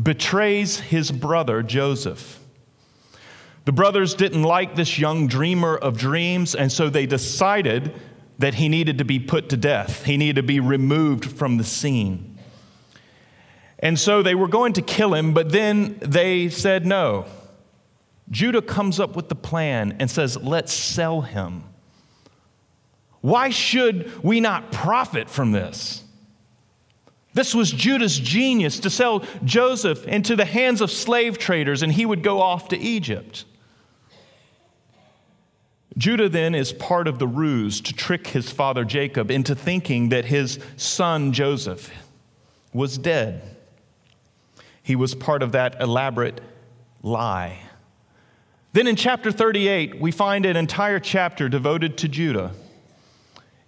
betrays 0.01 0.81
his 0.81 1.11
brother 1.11 1.63
Joseph. 1.63 2.40
The 3.65 3.71
brothers 3.71 4.15
didn't 4.15 4.43
like 4.43 4.75
this 4.75 4.97
young 4.97 5.27
dreamer 5.27 5.77
of 5.77 5.97
dreams, 5.97 6.55
and 6.55 6.71
so 6.71 6.89
they 6.89 7.05
decided 7.05 7.93
that 8.39 8.55
he 8.55 8.69
needed 8.69 8.97
to 8.97 9.05
be 9.05 9.19
put 9.19 9.49
to 9.49 9.57
death. 9.57 10.03
He 10.03 10.17
needed 10.17 10.37
to 10.37 10.43
be 10.43 10.59
removed 10.59 11.25
from 11.25 11.57
the 11.57 11.63
scene. 11.63 12.39
And 13.77 13.99
so 13.99 14.23
they 14.23 14.35
were 14.35 14.47
going 14.47 14.73
to 14.73 14.81
kill 14.81 15.13
him, 15.13 15.33
but 15.33 15.51
then 15.51 15.97
they 16.01 16.49
said 16.49 16.85
no. 16.85 17.25
Judah 18.31 18.61
comes 18.61 18.99
up 18.99 19.15
with 19.15 19.29
the 19.29 19.35
plan 19.35 19.97
and 19.99 20.09
says, 20.09 20.37
Let's 20.37 20.73
sell 20.73 21.21
him. 21.21 21.63
Why 23.21 23.49
should 23.49 24.23
we 24.23 24.39
not 24.39 24.71
profit 24.71 25.29
from 25.29 25.51
this? 25.51 26.03
This 27.33 27.53
was 27.53 27.71
Judah's 27.71 28.19
genius 28.19 28.79
to 28.79 28.89
sell 28.89 29.23
Joseph 29.45 30.05
into 30.05 30.35
the 30.35 30.45
hands 30.45 30.81
of 30.81 30.91
slave 30.91 31.37
traders 31.37 31.83
and 31.83 31.91
he 31.91 32.05
would 32.05 32.23
go 32.23 32.41
off 32.41 32.69
to 32.69 32.77
Egypt. 32.77 33.45
Judah 35.97 36.29
then 36.29 36.55
is 36.55 36.71
part 36.71 37.07
of 37.07 37.19
the 37.19 37.27
ruse 37.27 37.81
to 37.81 37.93
trick 37.93 38.27
his 38.27 38.49
father 38.49 38.85
Jacob 38.85 39.29
into 39.29 39.55
thinking 39.55 40.09
that 40.09 40.25
his 40.25 40.57
son 40.77 41.33
Joseph 41.33 41.91
was 42.73 42.97
dead. 42.97 43.41
He 44.81 44.95
was 44.95 45.13
part 45.13 45.43
of 45.43 45.51
that 45.51 45.81
elaborate 45.81 46.41
lie. 47.03 47.59
Then 48.73 48.87
in 48.87 48.95
chapter 48.95 49.31
38, 49.31 49.99
we 49.99 50.11
find 50.11 50.45
an 50.45 50.55
entire 50.55 50.99
chapter 50.99 51.49
devoted 51.49 51.97
to 51.99 52.07
Judah. 52.07 52.53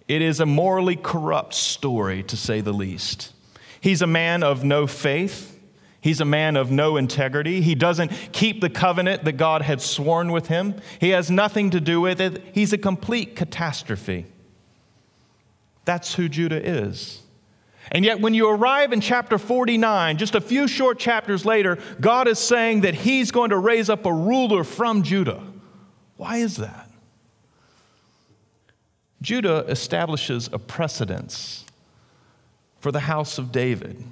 It 0.08 0.22
is 0.22 0.40
a 0.40 0.46
morally 0.46 0.96
corrupt 0.96 1.54
story, 1.54 2.22
to 2.24 2.36
say 2.36 2.62
the 2.62 2.72
least. 2.72 3.32
He's 3.80 4.00
a 4.00 4.06
man 4.06 4.42
of 4.42 4.64
no 4.64 4.86
faith. 4.86 5.53
He's 6.04 6.20
a 6.20 6.26
man 6.26 6.58
of 6.58 6.70
no 6.70 6.98
integrity. 6.98 7.62
He 7.62 7.74
doesn't 7.74 8.12
keep 8.30 8.60
the 8.60 8.68
covenant 8.68 9.24
that 9.24 9.38
God 9.38 9.62
had 9.62 9.80
sworn 9.80 10.32
with 10.32 10.48
him. 10.48 10.74
He 11.00 11.08
has 11.08 11.30
nothing 11.30 11.70
to 11.70 11.80
do 11.80 11.98
with 11.98 12.20
it. 12.20 12.42
He's 12.52 12.74
a 12.74 12.78
complete 12.78 13.34
catastrophe. 13.34 14.26
That's 15.86 16.14
who 16.14 16.28
Judah 16.28 16.62
is. 16.62 17.22
And 17.90 18.04
yet, 18.04 18.20
when 18.20 18.34
you 18.34 18.50
arrive 18.50 18.92
in 18.92 19.00
chapter 19.00 19.38
49, 19.38 20.18
just 20.18 20.34
a 20.34 20.42
few 20.42 20.68
short 20.68 20.98
chapters 20.98 21.46
later, 21.46 21.78
God 22.02 22.28
is 22.28 22.38
saying 22.38 22.82
that 22.82 22.94
He's 22.94 23.30
going 23.30 23.48
to 23.48 23.56
raise 23.56 23.88
up 23.88 24.04
a 24.04 24.12
ruler 24.12 24.62
from 24.62 25.04
Judah. 25.04 25.42
Why 26.18 26.36
is 26.36 26.58
that? 26.58 26.90
Judah 29.22 29.64
establishes 29.68 30.50
a 30.52 30.58
precedence 30.58 31.64
for 32.78 32.92
the 32.92 33.00
house 33.00 33.38
of 33.38 33.50
David 33.50 34.04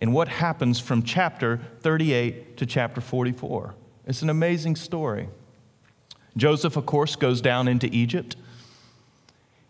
in 0.00 0.12
what 0.12 0.28
happens 0.28 0.80
from 0.80 1.02
chapter 1.02 1.60
38 1.80 2.56
to 2.56 2.66
chapter 2.66 3.00
44. 3.00 3.74
It's 4.06 4.22
an 4.22 4.30
amazing 4.30 4.76
story. 4.76 5.28
Joseph, 6.36 6.76
of 6.76 6.86
course, 6.86 7.16
goes 7.16 7.40
down 7.40 7.68
into 7.68 7.86
Egypt. 7.94 8.36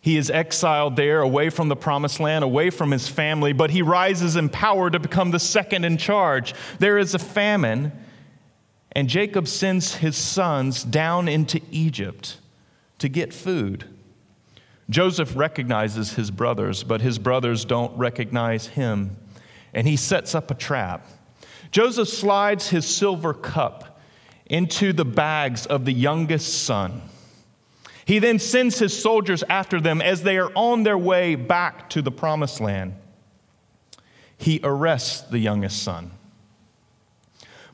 He 0.01 0.17
is 0.17 0.31
exiled 0.31 0.97
there, 0.97 1.21
away 1.21 1.51
from 1.51 1.69
the 1.69 1.77
promised 1.77 2.21
land, 2.21 2.43
away 2.45 2.71
from 2.71 2.91
his 2.91 3.09
family, 3.09 3.53
but 3.53 3.71
he 3.71 3.83
rises 3.83 4.37
in 4.37 4.49
power 4.49 4.89
to 4.89 4.99
become 4.99 5.31
the 5.31 5.39
second 5.39 5.85
in 5.85 5.99
charge. 5.99 6.55
There 6.79 6.97
is 6.97 7.15
a 7.15 7.19
famine, 7.19 7.93
and 8.93 9.09
Jacob 9.09 9.47
sends 9.47 9.97
his 9.97 10.17
sons 10.17 10.85
down 10.85 11.29
into 11.29 11.61
Egypt 11.71 12.39
to 12.99 13.09
get 13.09 13.35
food. 13.35 13.85
Joseph 14.89 15.37
recognizes 15.37 16.15
his 16.15 16.31
brothers, 16.31 16.83
but 16.83 17.01
his 17.01 17.19
brothers 17.19 17.65
don't 17.65 17.97
recognize 17.97 18.69
him, 18.69 19.17
and 19.73 19.87
he 19.87 19.97
sets 19.97 20.35
up 20.35 20.51
a 20.51 20.55
trap. 20.55 21.07
Joseph 21.71 22.09
slides 22.09 22.71
his 22.71 22.85
silver 22.85 23.33
cup 23.33 24.01
into 24.47 24.93
the 24.93 25.05
bags 25.05 25.67
of 25.67 25.85
the 25.85 25.93
youngest 25.93 26.65
son. 26.65 27.03
He 28.05 28.19
then 28.19 28.41
sends 28.41 28.79
his 28.79 29.01
soldiers 29.01 29.45
after 29.49 29.81
them 29.81 30.03
as 30.03 30.23
they 30.23 30.37
are 30.37 30.51
on 30.57 30.83
their 30.83 30.99
way 30.99 31.37
back 31.37 31.89
to 31.91 32.03
the 32.03 32.11
promised 32.11 32.61
land. 32.61 32.97
He 34.37 34.59
arrests 34.65 35.21
the 35.21 35.39
youngest 35.39 35.83
son. 35.83 36.11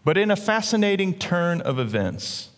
But 0.04 0.18
in 0.18 0.30
a 0.30 0.36
fascinating 0.36 1.18
turn 1.18 1.60
of 1.62 1.78
events, 1.78 2.50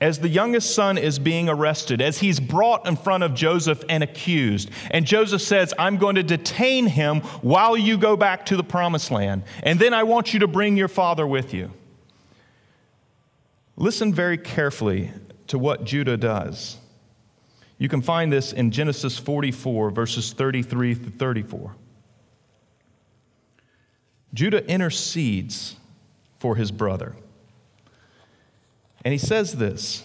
as 0.00 0.18
the 0.18 0.28
youngest 0.28 0.74
son 0.74 0.98
is 0.98 1.18
being 1.18 1.48
arrested, 1.48 2.00
as 2.00 2.18
he's 2.18 2.40
brought 2.40 2.86
in 2.86 2.96
front 2.96 3.22
of 3.22 3.34
Joseph 3.34 3.82
and 3.88 4.02
accused, 4.02 4.70
and 4.90 5.06
Joseph 5.06 5.42
says, 5.42 5.74
I'm 5.78 5.96
going 5.96 6.16
to 6.16 6.22
detain 6.22 6.86
him 6.86 7.20
while 7.42 7.76
you 7.76 7.98
go 7.98 8.16
back 8.16 8.46
to 8.46 8.56
the 8.56 8.64
promised 8.64 9.10
land, 9.10 9.44
and 9.62 9.78
then 9.78 9.94
I 9.94 10.02
want 10.02 10.32
you 10.32 10.40
to 10.40 10.46
bring 10.46 10.76
your 10.76 10.88
father 10.88 11.26
with 11.26 11.54
you. 11.54 11.70
Listen 13.76 14.14
very 14.14 14.38
carefully 14.38 15.10
to 15.48 15.58
what 15.58 15.84
Judah 15.84 16.16
does. 16.16 16.78
You 17.78 17.88
can 17.88 18.02
find 18.02 18.32
this 18.32 18.52
in 18.52 18.70
Genesis 18.70 19.18
44, 19.18 19.90
verses 19.90 20.32
33 20.32 20.94
through 20.94 21.10
34. 21.10 21.74
Judah 24.32 24.68
intercedes 24.68 25.76
for 26.38 26.56
his 26.56 26.70
brother. 26.70 27.14
And 29.04 29.12
he 29.12 29.18
says 29.18 29.56
this 29.56 30.02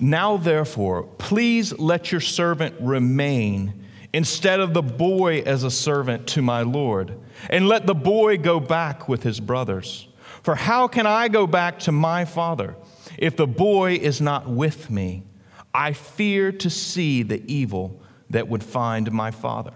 Now, 0.00 0.36
therefore, 0.36 1.04
please 1.04 1.78
let 1.78 2.10
your 2.10 2.20
servant 2.20 2.74
remain 2.80 3.84
instead 4.12 4.60
of 4.60 4.74
the 4.74 4.82
boy 4.82 5.40
as 5.40 5.64
a 5.64 5.70
servant 5.70 6.26
to 6.28 6.42
my 6.42 6.62
Lord, 6.62 7.18
and 7.50 7.68
let 7.68 7.86
the 7.86 7.94
boy 7.94 8.38
go 8.38 8.60
back 8.60 9.08
with 9.08 9.22
his 9.22 9.40
brothers. 9.40 10.08
For 10.42 10.54
how 10.54 10.88
can 10.88 11.06
I 11.06 11.28
go 11.28 11.46
back 11.46 11.80
to 11.80 11.92
my 11.92 12.24
father 12.24 12.76
if 13.18 13.36
the 13.36 13.46
boy 13.46 13.94
is 13.94 14.20
not 14.20 14.48
with 14.48 14.90
me? 14.90 15.24
I 15.72 15.92
fear 15.92 16.52
to 16.52 16.70
see 16.70 17.22
the 17.22 17.42
evil 17.52 18.00
that 18.30 18.46
would 18.48 18.62
find 18.62 19.10
my 19.10 19.30
father. 19.30 19.72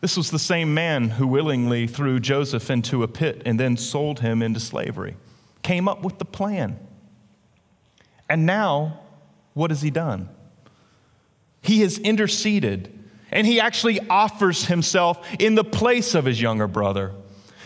This 0.00 0.16
was 0.16 0.30
the 0.30 0.38
same 0.38 0.74
man 0.74 1.10
who 1.10 1.26
willingly 1.26 1.86
threw 1.86 2.20
Joseph 2.20 2.70
into 2.70 3.02
a 3.02 3.08
pit 3.08 3.42
and 3.46 3.58
then 3.58 3.76
sold 3.76 4.20
him 4.20 4.42
into 4.42 4.60
slavery, 4.60 5.16
came 5.62 5.88
up 5.88 6.02
with 6.02 6.18
the 6.18 6.24
plan. 6.24 6.78
And 8.28 8.44
now, 8.44 9.00
what 9.54 9.70
has 9.70 9.82
he 9.82 9.90
done? 9.90 10.28
He 11.62 11.80
has 11.80 11.98
interceded 11.98 12.92
and 13.32 13.46
he 13.46 13.58
actually 13.58 14.00
offers 14.08 14.66
himself 14.66 15.26
in 15.38 15.56
the 15.56 15.64
place 15.64 16.14
of 16.14 16.24
his 16.24 16.40
younger 16.40 16.68
brother 16.68 17.12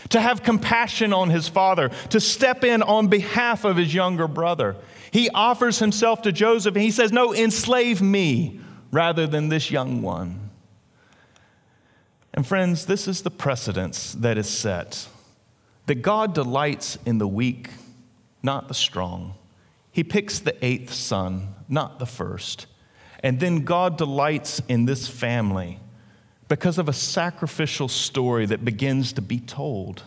to 0.09 0.19
have 0.19 0.43
compassion 0.43 1.13
on 1.13 1.29
his 1.29 1.47
father, 1.47 1.89
to 2.09 2.19
step 2.19 2.63
in 2.63 2.81
on 2.81 3.07
behalf 3.07 3.63
of 3.63 3.77
his 3.77 3.93
younger 3.93 4.27
brother. 4.27 4.75
He 5.11 5.29
offers 5.29 5.79
himself 5.79 6.23
to 6.23 6.31
Joseph 6.31 6.75
and 6.75 6.83
he 6.83 6.91
says, 6.91 7.11
No, 7.11 7.33
enslave 7.33 8.01
me 8.01 8.59
rather 8.91 9.27
than 9.27 9.49
this 9.49 9.71
young 9.71 10.01
one. 10.01 10.40
And 12.33 12.45
friends, 12.47 12.85
this 12.85 13.07
is 13.07 13.21
the 13.21 13.31
precedence 13.31 14.13
that 14.13 14.37
is 14.37 14.49
set 14.49 15.07
that 15.87 16.01
God 16.01 16.33
delights 16.33 16.97
in 17.05 17.17
the 17.17 17.27
weak, 17.27 17.69
not 18.43 18.67
the 18.67 18.73
strong. 18.73 19.35
He 19.91 20.03
picks 20.03 20.39
the 20.39 20.55
eighth 20.63 20.93
son, 20.93 21.53
not 21.67 21.99
the 21.99 22.05
first. 22.05 22.67
And 23.21 23.39
then 23.39 23.65
God 23.65 23.97
delights 23.97 24.61
in 24.67 24.85
this 24.85 25.07
family 25.07 25.79
because 26.47 26.77
of 26.77 26.87
a 26.87 26.93
sacrificial 26.93 27.87
story 27.87 28.45
that 28.45 28.63
begins 28.63 29.13
to 29.13 29.21
be 29.21 29.39
told. 29.39 30.03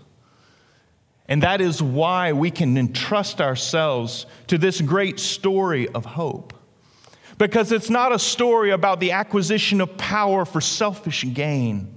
And 1.27 1.43
that 1.43 1.61
is 1.61 1.83
why 1.83 2.33
we 2.33 2.51
can 2.51 2.77
entrust 2.77 3.41
ourselves 3.41 4.27
to 4.49 4.59
this 4.59 4.81
great 4.81 5.19
story 5.19 5.89
of 5.89 6.05
hope. 6.05 6.53
Because 7.39 7.73
it's 7.73 7.91
not 7.91 8.13
a 8.13 8.19
story 8.19 8.71
about 8.71 9.01
the 9.01 9.13
acquisition 9.13 9.81
of 9.81 9.97
power 9.97 10.45
for 10.45 10.61
selfish 10.61 11.25
gain. 11.33 11.94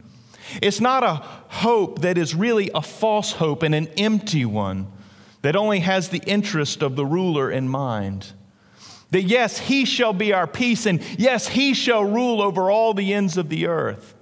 It's 0.62 0.82
not 0.82 1.04
a 1.04 1.16
hope 1.50 2.00
that 2.02 2.18
is 2.18 2.36
really 2.36 2.70
a 2.74 2.82
false 2.82 3.34
hope 3.34 3.64
and 3.64 3.76
an 3.76 3.88
empty 3.98 4.46
one 4.46 4.92
that 5.42 5.56
only 5.56 5.80
has 5.80 6.10
the 6.10 6.22
interest 6.26 6.82
of 6.82 6.96
the 6.96 7.06
ruler 7.06 7.52
in 7.52 7.70
mind. 7.70 8.34
That 9.12 9.24
yes, 9.24 9.60
he 9.60 9.86
shall 9.86 10.14
be 10.14 10.34
our 10.34 10.48
peace, 10.48 10.86
and 10.86 11.02
yes, 11.18 11.48
he 11.48 11.74
shall 11.74 12.04
rule 12.04 12.42
over 12.42 12.70
all 12.70 12.94
the 12.94 13.14
ends 13.14 13.38
of 13.38 13.50
the 13.50 13.68
earth. 13.68 14.14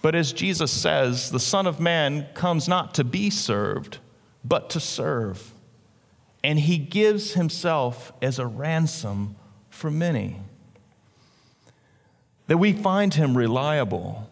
But 0.00 0.16
as 0.16 0.32
Jesus 0.32 0.72
says, 0.72 1.30
the 1.30 1.38
Son 1.38 1.66
of 1.66 1.78
Man 1.78 2.26
comes 2.34 2.66
not 2.66 2.94
to 2.94 3.04
be 3.04 3.30
served, 3.30 3.98
but 4.44 4.68
to 4.70 4.80
serve. 4.80 5.54
And 6.42 6.58
he 6.58 6.78
gives 6.78 7.34
himself 7.34 8.12
as 8.20 8.40
a 8.40 8.46
ransom 8.46 9.36
for 9.70 9.92
many. 9.92 10.40
That 12.48 12.58
we 12.58 12.72
find 12.72 13.14
him 13.14 13.36
reliable 13.36 14.28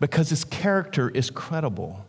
because 0.00 0.30
his 0.30 0.44
character 0.44 1.10
is 1.10 1.30
credible. 1.30 2.04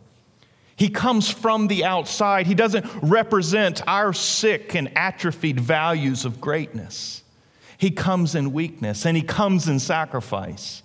He 0.74 0.88
comes 0.88 1.30
from 1.30 1.68
the 1.68 1.84
outside. 1.84 2.46
He 2.46 2.54
doesn't 2.54 2.86
represent 3.02 3.86
our 3.86 4.12
sick 4.12 4.74
and 4.74 4.90
atrophied 4.96 5.60
values 5.60 6.24
of 6.24 6.40
greatness. 6.40 7.22
He 7.76 7.90
comes 7.90 8.34
in 8.34 8.52
weakness 8.52 9.04
and 9.04 9.16
he 9.16 9.22
comes 9.22 9.68
in 9.68 9.78
sacrifice. 9.78 10.82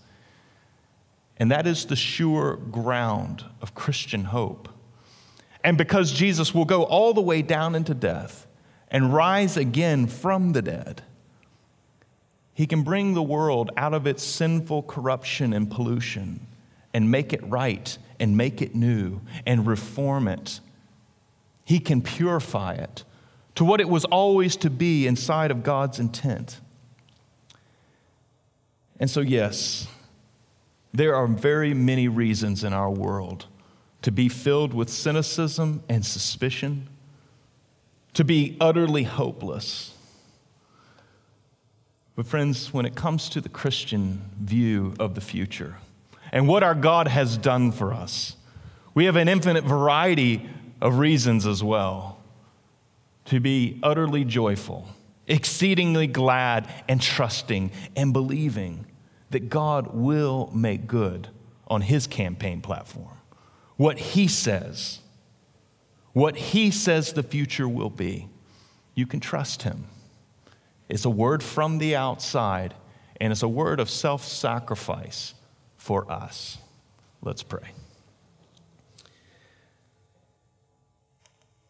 And 1.38 1.52
that 1.52 1.66
is 1.66 1.86
the 1.86 1.96
sure 1.96 2.58
ground 2.58 3.46
of 3.62 3.74
Christian 3.74 4.26
hope. 4.26 4.68
And 5.64 5.78
because 5.78 6.12
Jesus 6.12 6.54
will 6.54 6.66
go 6.66 6.84
all 6.84 7.14
the 7.14 7.22
way 7.22 7.42
down 7.42 7.76
into 7.76 7.94
death 7.94 8.46
and 8.90 9.14
rise 9.14 9.58
again 9.58 10.08
from 10.08 10.54
the 10.54 10.62
dead, 10.62 11.04
he 12.54 12.66
can 12.66 12.84
bring 12.84 13.14
the 13.14 13.24
world 13.24 13.72
out 13.78 13.94
of 13.94 14.08
its 14.08 14.24
sinful 14.24 14.84
corruption 14.84 15.54
and 15.54 15.70
pollution 15.70 16.46
and 16.94 17.12
make 17.12 17.34
it 17.34 17.44
right 17.44 17.98
and 18.20 18.38
make 18.38 18.62
it 18.62 18.76
new 18.76 19.22
and 19.46 19.68
reform 19.68 20.28
it. 20.28 20.60
He 21.66 21.80
can 21.80 22.02
purify 22.02 22.74
it 22.74 23.04
to 23.56 23.66
what 23.66 23.82
it 23.82 23.90
was 23.90 24.06
always 24.06 24.56
to 24.58 24.70
be 24.70 25.08
inside 25.08 25.52
of 25.52 25.64
God's 25.64 26.00
intent. 26.00 26.60
And 29.00 29.10
so, 29.10 29.22
yes, 29.22 29.88
there 30.94 31.16
are 31.16 31.28
very 31.28 31.74
many 31.74 32.08
reasons 32.08 32.64
in 32.64 32.74
our 32.74 32.90
world 32.90 33.46
to 34.02 34.12
be 34.12 34.30
filled 34.30 34.74
with 34.74 34.90
cynicism 34.90 35.84
and 35.90 36.06
suspicion, 36.06 36.88
to 38.14 38.24
be 38.24 38.56
utterly 38.60 39.04
hopeless. 39.04 39.94
But, 42.16 42.26
friends, 42.26 42.74
when 42.74 42.86
it 42.86 42.96
comes 42.96 43.30
to 43.30 43.42
the 43.42 43.50
Christian 43.50 44.22
view 44.40 44.94
of 45.00 45.14
the 45.14 45.22
future, 45.22 45.78
and 46.32 46.48
what 46.48 46.64
our 46.64 46.76
God 46.76 47.08
has 47.08 47.38
done 47.38 47.72
for 47.72 47.94
us. 47.94 48.36
We 48.94 49.06
have 49.06 49.16
an 49.16 49.28
infinite 49.28 49.64
variety 49.64 50.50
of 50.82 50.98
reasons 50.98 51.46
as 51.46 51.64
well 51.64 52.18
to 53.26 53.40
be 53.40 53.80
utterly 53.84 54.24
joyful, 54.24 54.88
exceedingly 55.28 56.08
glad, 56.08 56.68
and 56.88 57.02
trusting 57.02 57.72
and 57.96 58.14
believing 58.14 58.86
that 59.32 59.50
God 59.50 59.94
will 59.94 60.50
make 60.54 60.88
good 60.88 61.28
on 61.68 61.82
His 61.82 62.08
campaign 62.08 62.62
platform. 62.62 63.18
What 63.76 64.00
He 64.00 64.28
says, 64.28 65.00
what 66.14 66.38
He 66.38 66.72
says 66.72 67.14
the 67.14 67.24
future 67.24 67.68
will 67.68 67.90
be, 67.90 68.30
you 68.96 69.06
can 69.06 69.20
trust 69.20 69.64
Him. 69.64 69.86
It's 70.90 71.06
a 71.06 71.10
word 71.10 71.44
from 71.44 71.78
the 71.80 71.96
outside, 71.96 72.74
and 73.20 73.32
it's 73.32 73.44
a 73.44 73.48
word 73.50 73.80
of 73.80 73.90
self 73.90 74.24
sacrifice 74.24 75.34
for 75.88 76.12
us. 76.12 76.58
Let's 77.22 77.44
pray. 77.44 77.72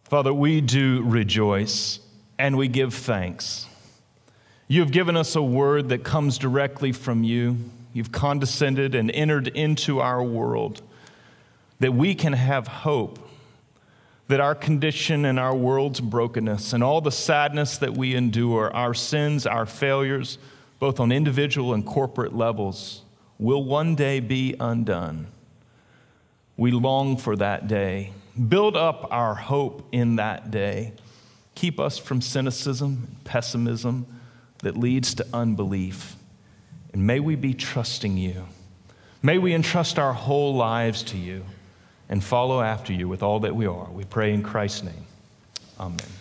Father, 0.05 0.33
we 0.33 0.59
do 0.59 1.03
rejoice 1.03 1.99
and 2.39 2.57
we 2.57 2.67
give 2.67 2.95
thanks. 2.95 3.67
You 4.67 4.81
have 4.81 4.91
given 4.91 5.15
us 5.15 5.35
a 5.35 5.43
word 5.43 5.89
that 5.89 6.03
comes 6.03 6.39
directly 6.39 6.91
from 6.93 7.23
you. 7.23 7.57
You've 7.93 8.11
condescended 8.11 8.95
and 8.95 9.11
entered 9.11 9.49
into 9.49 9.99
our 9.99 10.23
world 10.23 10.81
that 11.77 11.93
we 11.93 12.15
can 12.15 12.33
have 12.33 12.67
hope 12.67 13.19
that 14.29 14.39
our 14.39 14.55
condition 14.55 15.25
and 15.25 15.39
our 15.39 15.55
world's 15.55 15.99
brokenness 15.99 16.73
and 16.73 16.83
all 16.83 17.01
the 17.01 17.11
sadness 17.11 17.77
that 17.77 17.95
we 17.95 18.15
endure, 18.15 18.73
our 18.75 18.95
sins, 18.95 19.45
our 19.45 19.67
failures, 19.67 20.39
both 20.79 20.99
on 20.99 21.11
individual 21.11 21.75
and 21.75 21.85
corporate 21.85 22.35
levels, 22.35 23.03
will 23.39 23.63
one 23.63 23.95
day 23.95 24.19
be 24.19 24.55
undone. 24.59 25.27
We 26.55 26.71
long 26.71 27.17
for 27.17 27.35
that 27.35 27.67
day. 27.67 28.11
Build 28.47 28.75
up 28.75 29.07
our 29.11 29.35
hope 29.35 29.87
in 29.91 30.17
that 30.17 30.51
day. 30.51 30.93
Keep 31.55 31.79
us 31.79 31.97
from 31.97 32.21
cynicism, 32.21 33.07
and 33.07 33.23
pessimism 33.23 34.05
that 34.59 34.77
leads 34.77 35.13
to 35.15 35.25
unbelief. 35.33 36.15
And 36.93 37.05
may 37.05 37.19
we 37.19 37.35
be 37.35 37.53
trusting 37.53 38.17
you. 38.17 38.47
May 39.21 39.37
we 39.37 39.53
entrust 39.53 39.99
our 39.99 40.13
whole 40.13 40.55
lives 40.55 41.03
to 41.03 41.17
you 41.17 41.43
and 42.09 42.23
follow 42.23 42.61
after 42.61 42.93
you 42.93 43.07
with 43.07 43.23
all 43.23 43.39
that 43.41 43.55
we 43.55 43.65
are. 43.65 43.89
We 43.91 44.03
pray 44.03 44.33
in 44.33 44.43
Christ's 44.43 44.83
name. 44.83 45.05
Amen. 45.79 46.16